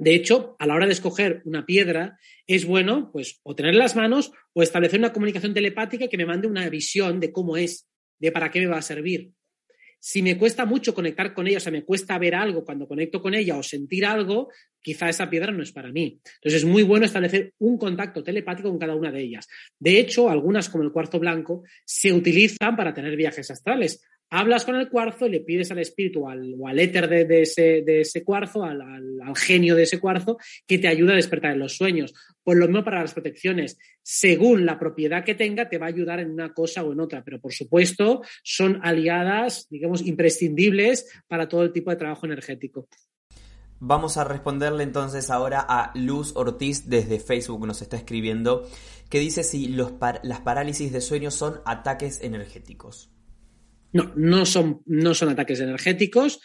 [0.00, 3.96] De hecho, a la hora de escoger una piedra, es bueno, pues, o tener las
[3.96, 7.86] manos o establecer una comunicación telepática que me mande una visión de cómo es,
[8.18, 9.32] de para qué me va a servir.
[9.98, 13.20] Si me cuesta mucho conectar con ella, o sea, me cuesta ver algo cuando conecto
[13.20, 14.48] con ella o sentir algo,
[14.80, 16.18] quizá esa piedra no es para mí.
[16.36, 19.48] Entonces es muy bueno establecer un contacto telepático con cada una de ellas.
[19.78, 24.76] De hecho, algunas, como el cuarzo blanco, se utilizan para tener viajes astrales hablas con
[24.76, 28.80] el cuarzo y le pides al espíritu al, o al éter de, ese, cuarzo, al,
[29.36, 32.14] genio de ese cuarzo, que te ayude a despertar en los sueños.
[32.42, 33.78] Pues lo mismo para las protecciones.
[34.02, 37.22] Según la propiedad que tenga, te va a ayudar en una cosa o en otra.
[37.24, 42.88] Pero, por supuesto, son aliadas, digamos, imprescindibles para todo el tipo de trabajo energético.
[43.82, 48.68] Vamos a responderle entonces ahora a Luz Ortiz desde Facebook, nos está escribiendo,
[49.08, 53.10] que dice si los las parálisis de sueño son ataques energéticos.
[53.92, 56.40] No, no son, no son ataques energéticos.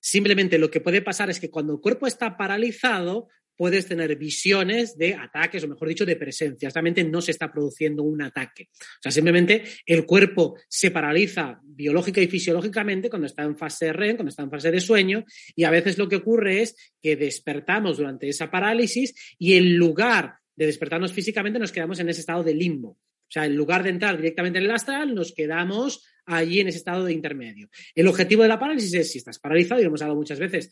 [0.00, 4.96] Simplemente lo que puede pasar es que cuando el cuerpo está paralizado, puedes tener visiones
[4.96, 6.68] de ataques, o mejor dicho, de presencia.
[6.70, 8.70] Realmente no se está produciendo un ataque.
[8.72, 13.92] O sea, simplemente el cuerpo se paraliza biológica y fisiológicamente cuando está en fase de
[13.92, 15.24] REM, cuando está en fase de sueño,
[15.54, 20.34] y a veces lo que ocurre es que despertamos durante esa parálisis y en lugar
[20.56, 22.88] de despertarnos físicamente nos quedamos en ese estado de limbo.
[22.88, 26.78] O sea, en lugar de entrar directamente en el astral, nos quedamos allí en ese
[26.78, 27.68] estado de intermedio.
[27.94, 30.70] El objetivo de la parálisis es, si estás paralizado, y lo hemos hablado muchas veces,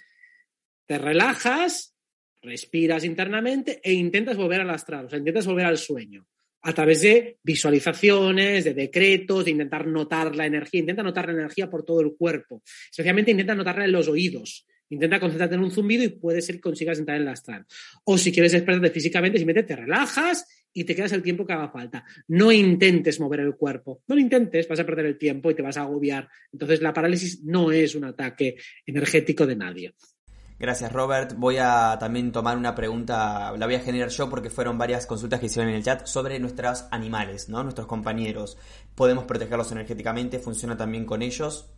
[0.86, 1.94] te relajas,
[2.42, 6.26] respiras internamente e intentas volver al astral, o sea, intentas volver al sueño
[6.62, 11.70] a través de visualizaciones, de decretos, de intentar notar la energía, intenta notar la energía
[11.70, 16.02] por todo el cuerpo, especialmente intenta notarla en los oídos, Intenta concentrarte en un zumbido
[16.02, 17.64] y puede ser que consigas entrar en la astral.
[18.04, 21.70] O si quieres despertarte físicamente, simplemente te relajas y te quedas el tiempo que haga
[21.70, 22.04] falta.
[22.28, 24.02] No intentes mover el cuerpo.
[24.06, 26.28] No lo intentes, vas a perder el tiempo y te vas a agobiar.
[26.52, 28.56] Entonces, la parálisis no es un ataque
[28.86, 29.94] energético de nadie.
[30.58, 31.32] Gracias, Robert.
[31.38, 35.40] Voy a también tomar una pregunta, la voy a generar yo porque fueron varias consultas
[35.40, 37.62] que hicieron en el chat sobre nuestros animales, ¿no?
[37.62, 38.58] Nuestros compañeros.
[38.94, 40.38] ¿Podemos protegerlos energéticamente?
[40.38, 41.72] ¿Funciona también con ellos?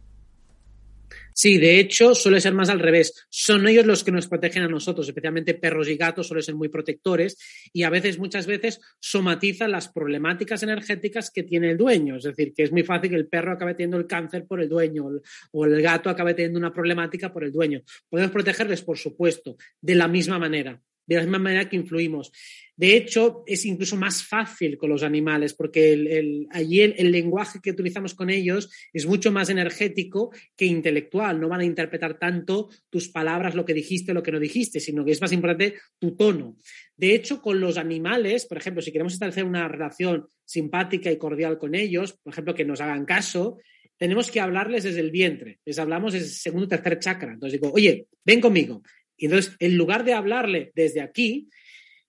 [1.35, 3.27] Sí, de hecho, suele ser más al revés.
[3.31, 6.69] Son ellos los que nos protegen a nosotros, especialmente perros y gatos suelen ser muy
[6.69, 7.39] protectores
[7.73, 12.17] y a veces, muchas veces, somatizan las problemáticas energéticas que tiene el dueño.
[12.17, 14.69] Es decir, que es muy fácil que el perro acabe teniendo el cáncer por el
[14.69, 15.09] dueño
[15.53, 17.83] o el gato acabe teniendo una problemática por el dueño.
[18.09, 22.33] Podemos protegerles, por supuesto, de la misma manera de la misma manera que influimos.
[22.75, 27.71] De hecho, es incluso más fácil con los animales, porque el, allí el, lenguaje que
[27.71, 31.39] utilizamos con ellos es mucho más energético que intelectual.
[31.39, 35.05] No van a interpretar tanto tus palabras, lo que dijiste, lo que no dijiste, sino
[35.05, 36.57] que es más importante tu tono.
[36.97, 41.59] De hecho, con los animales, por ejemplo, si queremos establecer una relación simpática y cordial
[41.59, 43.59] con ellos, por ejemplo, que nos hagan caso,
[43.99, 45.61] tenemos que hablarles desde el vientre.
[45.65, 47.35] Les hablamos desde el segundo o tercer chakra.
[47.35, 48.83] Entonces digo, oye, ven conmigo.
[49.23, 51.49] Y entonces, en lugar de hablarle desde aquí,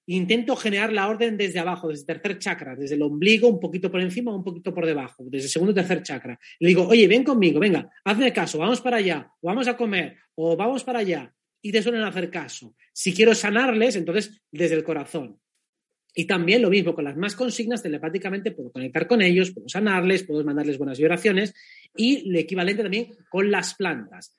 [0.08, 3.92] intento generar la orden desde abajo, desde el tercer chakra, desde el ombligo, un poquito
[3.92, 6.40] por encima, un poquito por debajo, desde el segundo y tercer chakra.
[6.58, 10.18] Le digo, oye, ven conmigo, venga, hazme caso, vamos para allá, o vamos a comer,
[10.34, 11.32] o vamos para allá.
[11.62, 12.74] Y te suelen hacer caso.
[12.92, 15.40] Si quiero sanarles, entonces desde el corazón.
[16.16, 20.24] Y también lo mismo, con las más consignas, telepáticamente puedo conectar con ellos, puedo sanarles,
[20.24, 21.54] puedo mandarles buenas vibraciones.
[21.96, 24.36] Y lo equivalente también con las plantas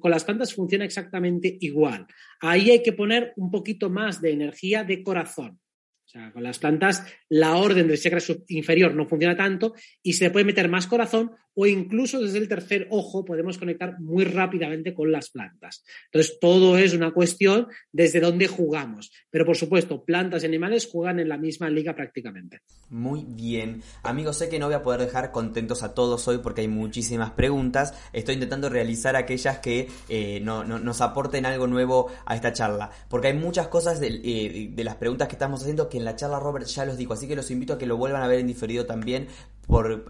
[0.00, 2.06] con las plantas funciona exactamente igual.
[2.40, 5.60] Ahí hay que poner un poquito más de energía de corazón.
[6.04, 10.30] O sea, con las plantas la orden del chakra inferior no funciona tanto y se
[10.30, 15.10] puede meter más corazón o incluso desde el tercer ojo podemos conectar muy rápidamente con
[15.10, 15.82] las plantas.
[16.06, 19.10] Entonces, todo es una cuestión desde dónde jugamos.
[19.30, 22.60] Pero, por supuesto, plantas y animales juegan en la misma liga prácticamente.
[22.90, 23.82] Muy bien.
[24.02, 27.30] Amigos, sé que no voy a poder dejar contentos a todos hoy porque hay muchísimas
[27.30, 27.94] preguntas.
[28.12, 32.90] Estoy intentando realizar aquellas que eh, nos aporten algo nuevo a esta charla.
[33.08, 36.16] Porque hay muchas cosas de, eh, de las preguntas que estamos haciendo que en la
[36.16, 37.14] charla Robert ya los dijo.
[37.14, 39.28] Así que los invito a que lo vuelvan a ver en diferido también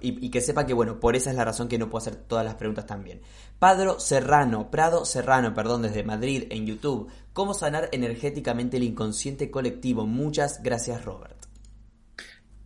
[0.00, 2.44] y, que sepa que, bueno, por esa es la razón que no puedo hacer todas
[2.44, 3.20] las preguntas también.
[3.58, 7.10] Padro Serrano, Prado Serrano, perdón, desde Madrid en YouTube.
[7.32, 10.06] ¿Cómo sanar energéticamente el inconsciente colectivo?
[10.06, 11.36] Muchas gracias, Robert.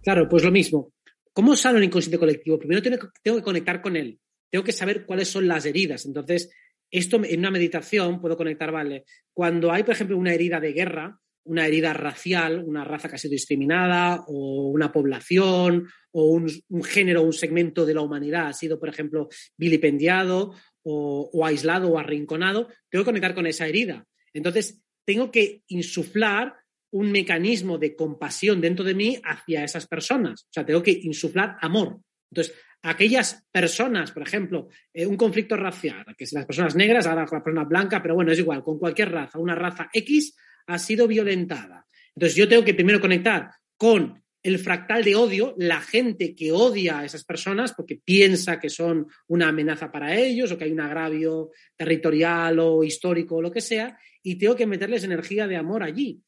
[0.03, 0.93] Claro, pues lo mismo.
[1.33, 2.59] ¿Cómo sano el inconsciente colectivo?
[2.59, 4.19] Primero tengo, tengo que conectar con él.
[4.51, 6.07] Tengo que saber cuáles son las heridas.
[6.07, 6.51] Entonces,
[6.91, 9.05] esto en una meditación puedo conectar, vale.
[9.33, 11.21] Cuando hay, por ejemplo, una herida de guerra,
[11.51, 17.23] una herida racial, una raza que ha sido discriminada, o una población, o un, género,
[17.23, 23.03] un segmento de la humanidad ha sido, por ejemplo, vilipendiado o, aislado o arrinconado, tengo
[23.03, 24.07] que conectar con esa herida.
[24.33, 26.55] Entonces, tengo que insuflar
[26.93, 30.45] un mecanismo de compasión dentro de mí hacia esas personas.
[30.45, 31.99] O sea, tengo que insuflar amor.
[32.31, 37.27] Entonces, aquellas personas, por ejemplo, eh, un conflicto racial, que es las personas negras, ahora
[37.27, 40.37] con la persona blanca, pero bueno, es igual, con cualquier raza, una raza X,
[40.67, 41.87] ha sido violentada.
[42.15, 47.01] Entonces yo tengo que primero conectar con el fractal de odio, la gente que odia
[47.01, 50.81] a esas personas porque piensa que son una amenaza para ellos o que hay un
[50.81, 55.83] agravio territorial o histórico o lo que sea, y tengo que meterles energía de amor
[55.83, 56.23] allí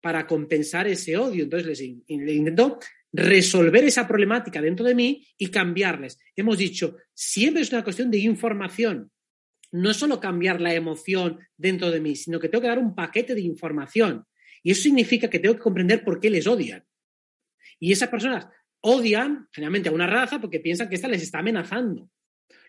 [0.00, 1.44] para compensar ese odio.
[1.44, 2.78] Entonces les, intento
[3.12, 6.18] resolver esa problemática dentro de mí y cambiarles.
[6.36, 9.10] Hemos dicho, siempre es una cuestión de información.
[9.74, 13.34] No solo cambiar la emoción dentro de mí, sino que tengo que dar un paquete
[13.34, 14.24] de información.
[14.62, 16.84] Y eso significa que tengo que comprender por qué les odian.
[17.80, 18.46] Y esas personas
[18.80, 22.08] odian generalmente a una raza porque piensan que esta les está amenazando.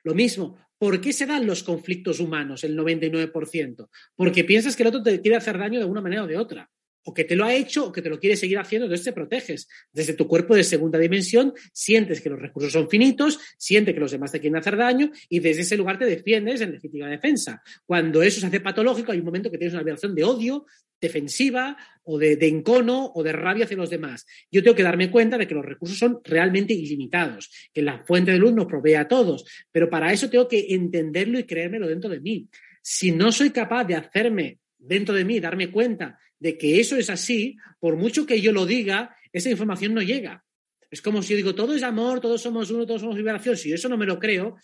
[0.03, 3.87] Lo mismo, ¿por qué se dan los conflictos humanos el 99%?
[4.15, 6.71] Porque piensas que el otro te quiere hacer daño de alguna manera o de otra
[7.05, 9.13] o que te lo ha hecho o que te lo quiere seguir haciendo, entonces te
[9.13, 9.67] proteges.
[9.93, 14.11] Desde tu cuerpo de segunda dimensión sientes que los recursos son finitos, sientes que los
[14.11, 17.61] demás te quieren hacer daño y desde ese lugar te defiendes en legítima defensa.
[17.85, 20.65] Cuando eso se hace patológico, hay un momento que tienes una reacción de odio,
[20.99, 24.25] defensiva o de, encono o de rabia hacia los demás.
[24.51, 28.31] Yo tengo que darme cuenta de que los recursos son realmente ilimitados, que la fuente
[28.31, 32.09] de luz nos provee a todos, pero para eso tengo que entenderlo y creérmelo dentro
[32.09, 32.47] de mí.
[32.81, 37.09] Si no soy capaz de hacerme dentro de mí, darme cuenta de que eso es
[37.09, 40.43] así, por mucho que yo lo diga, esa información no llega.
[40.91, 43.57] Es como si yo digo, todo es amor, todos somos uno, todos somos liberación.
[43.57, 44.55] Si eso no me lo creo,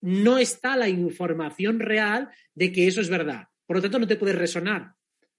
[0.00, 3.44] no está la información real de que eso es verdad.
[3.66, 4.92] Por lo tanto, no te puede resonar.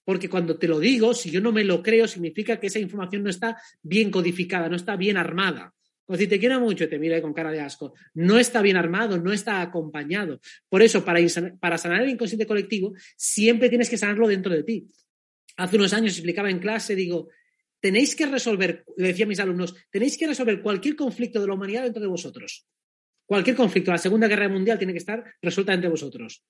[0.05, 3.23] Porque cuando te lo digo, si yo no me lo creo, significa que esa información
[3.23, 5.73] no está bien codificada, no está bien armada.
[6.05, 7.93] O si te quiero mucho, te mira con cara de asco.
[8.13, 10.41] No está bien armado, no está acompañado.
[10.67, 11.21] Por eso, para,
[11.61, 14.89] para sanar el inconsciente colectivo, siempre tienes que sanarlo dentro de ti
[15.57, 17.29] hace unos años explicaba en clase, digo,
[17.79, 21.53] tenéis que resolver, le decía a mis alumnos, tenéis que resolver cualquier conflicto de la
[21.53, 22.65] humanidad dentro de vosotros.
[23.25, 26.43] Cualquier conflicto, la Segunda Guerra Mundial tiene que estar resuelta entre vosotros.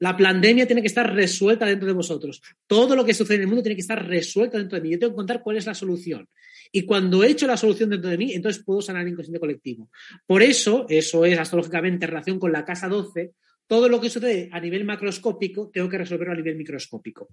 [0.00, 2.42] La pandemia tiene que estar resuelta dentro de vosotros.
[2.66, 4.90] Todo lo que sucede en el mundo tiene que estar resuelto dentro de mí.
[4.90, 6.28] Yo tengo que contar cuál es la solución.
[6.72, 9.90] Y cuando he hecho la solución dentro de mí, entonces puedo sanar el inconsciente colectivo.
[10.26, 13.32] Por eso, eso es astrológicamente en relación con la casa 12,
[13.66, 17.28] todo lo que sucede a nivel macroscópico tengo que resolverlo a nivel microscópico.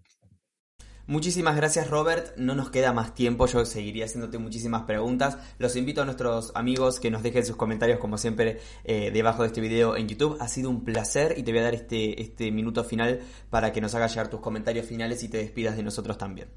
[1.08, 5.38] Muchísimas gracias Robert, no nos queda más tiempo, yo seguiría haciéndote muchísimas preguntas.
[5.58, 9.48] Los invito a nuestros amigos que nos dejen sus comentarios como siempre eh, debajo de
[9.48, 10.38] este video en YouTube.
[10.40, 13.82] Ha sido un placer y te voy a dar este, este minuto final para que
[13.82, 16.50] nos hagas llegar tus comentarios finales y te despidas de nosotros también.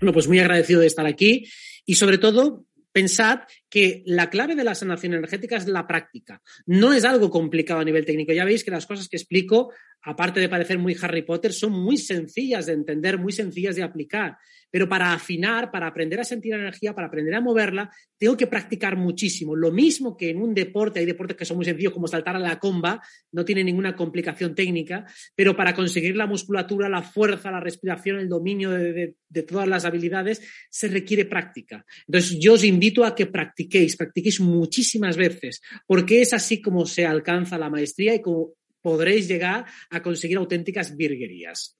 [0.00, 1.46] Bueno, pues muy agradecido de estar aquí
[1.86, 2.64] y sobre todo
[2.94, 6.40] pensad que la clave de la sanación energética es la práctica.
[6.64, 8.32] No es algo complicado a nivel técnico.
[8.32, 9.72] Ya veis que las cosas que explico
[10.04, 14.36] aparte de parecer muy Harry Potter, son muy sencillas de entender, muy sencillas de aplicar.
[14.74, 18.96] Pero para afinar, para aprender a sentir energía, para aprender a moverla, tengo que practicar
[18.96, 19.54] muchísimo.
[19.54, 22.40] Lo mismo que en un deporte, hay deportes que son muy sencillos como saltar a
[22.40, 23.00] la comba,
[23.30, 25.06] no tiene ninguna complicación técnica,
[25.36, 29.68] pero para conseguir la musculatura, la fuerza, la respiración, el dominio de, de, de todas
[29.68, 31.86] las habilidades, se requiere práctica.
[32.08, 37.06] Entonces yo os invito a que practiquéis, practiquéis muchísimas veces, porque es así como se
[37.06, 41.78] alcanza la maestría y como podréis llegar a conseguir auténticas virguerías.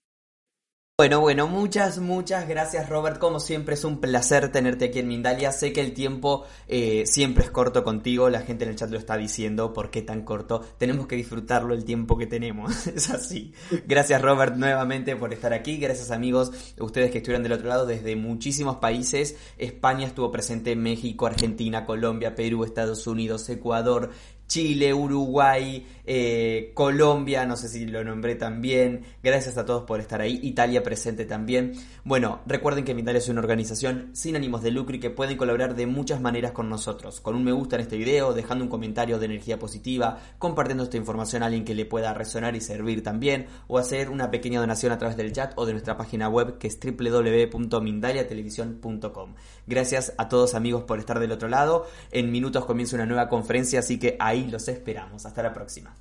[0.97, 3.19] Bueno, bueno, muchas, muchas gracias Robert.
[3.19, 5.51] Como siempre es un placer tenerte aquí en Mindalia.
[5.51, 8.99] Sé que el tiempo eh, siempre es corto contigo, la gente en el chat lo
[8.99, 10.61] está diciendo, ¿por qué tan corto?
[10.79, 13.53] Tenemos que disfrutarlo el tiempo que tenemos, es así.
[13.89, 18.15] Gracias Robert nuevamente por estar aquí, gracias amigos, ustedes que estuvieron del otro lado desde
[18.15, 19.37] muchísimos países.
[19.59, 24.13] España estuvo presente, México, Argentina, Colombia, Perú, Estados Unidos, Ecuador,
[24.47, 29.05] Chile, Uruguay, eh, Colombia, no sé si lo nombré también.
[29.23, 30.39] Gracias a todos por estar ahí.
[30.43, 31.73] Italia presente también.
[32.05, 35.75] Bueno, recuerden que Mindalia es una organización sin ánimos de lucro y que pueden colaborar
[35.75, 37.21] de muchas maneras con nosotros.
[37.21, 40.97] Con un me gusta en este video, dejando un comentario de energía positiva, compartiendo esta
[40.97, 44.93] información a alguien que le pueda resonar y servir también, o hacer una pequeña donación
[44.93, 49.35] a través del chat o de nuestra página web que es www.mindaliatelevisión.com.
[49.67, 51.87] Gracias a todos amigos por estar del otro lado.
[52.11, 55.25] En minutos comienza una nueva conferencia, así que ahí los esperamos.
[55.25, 55.94] Hasta la próxima.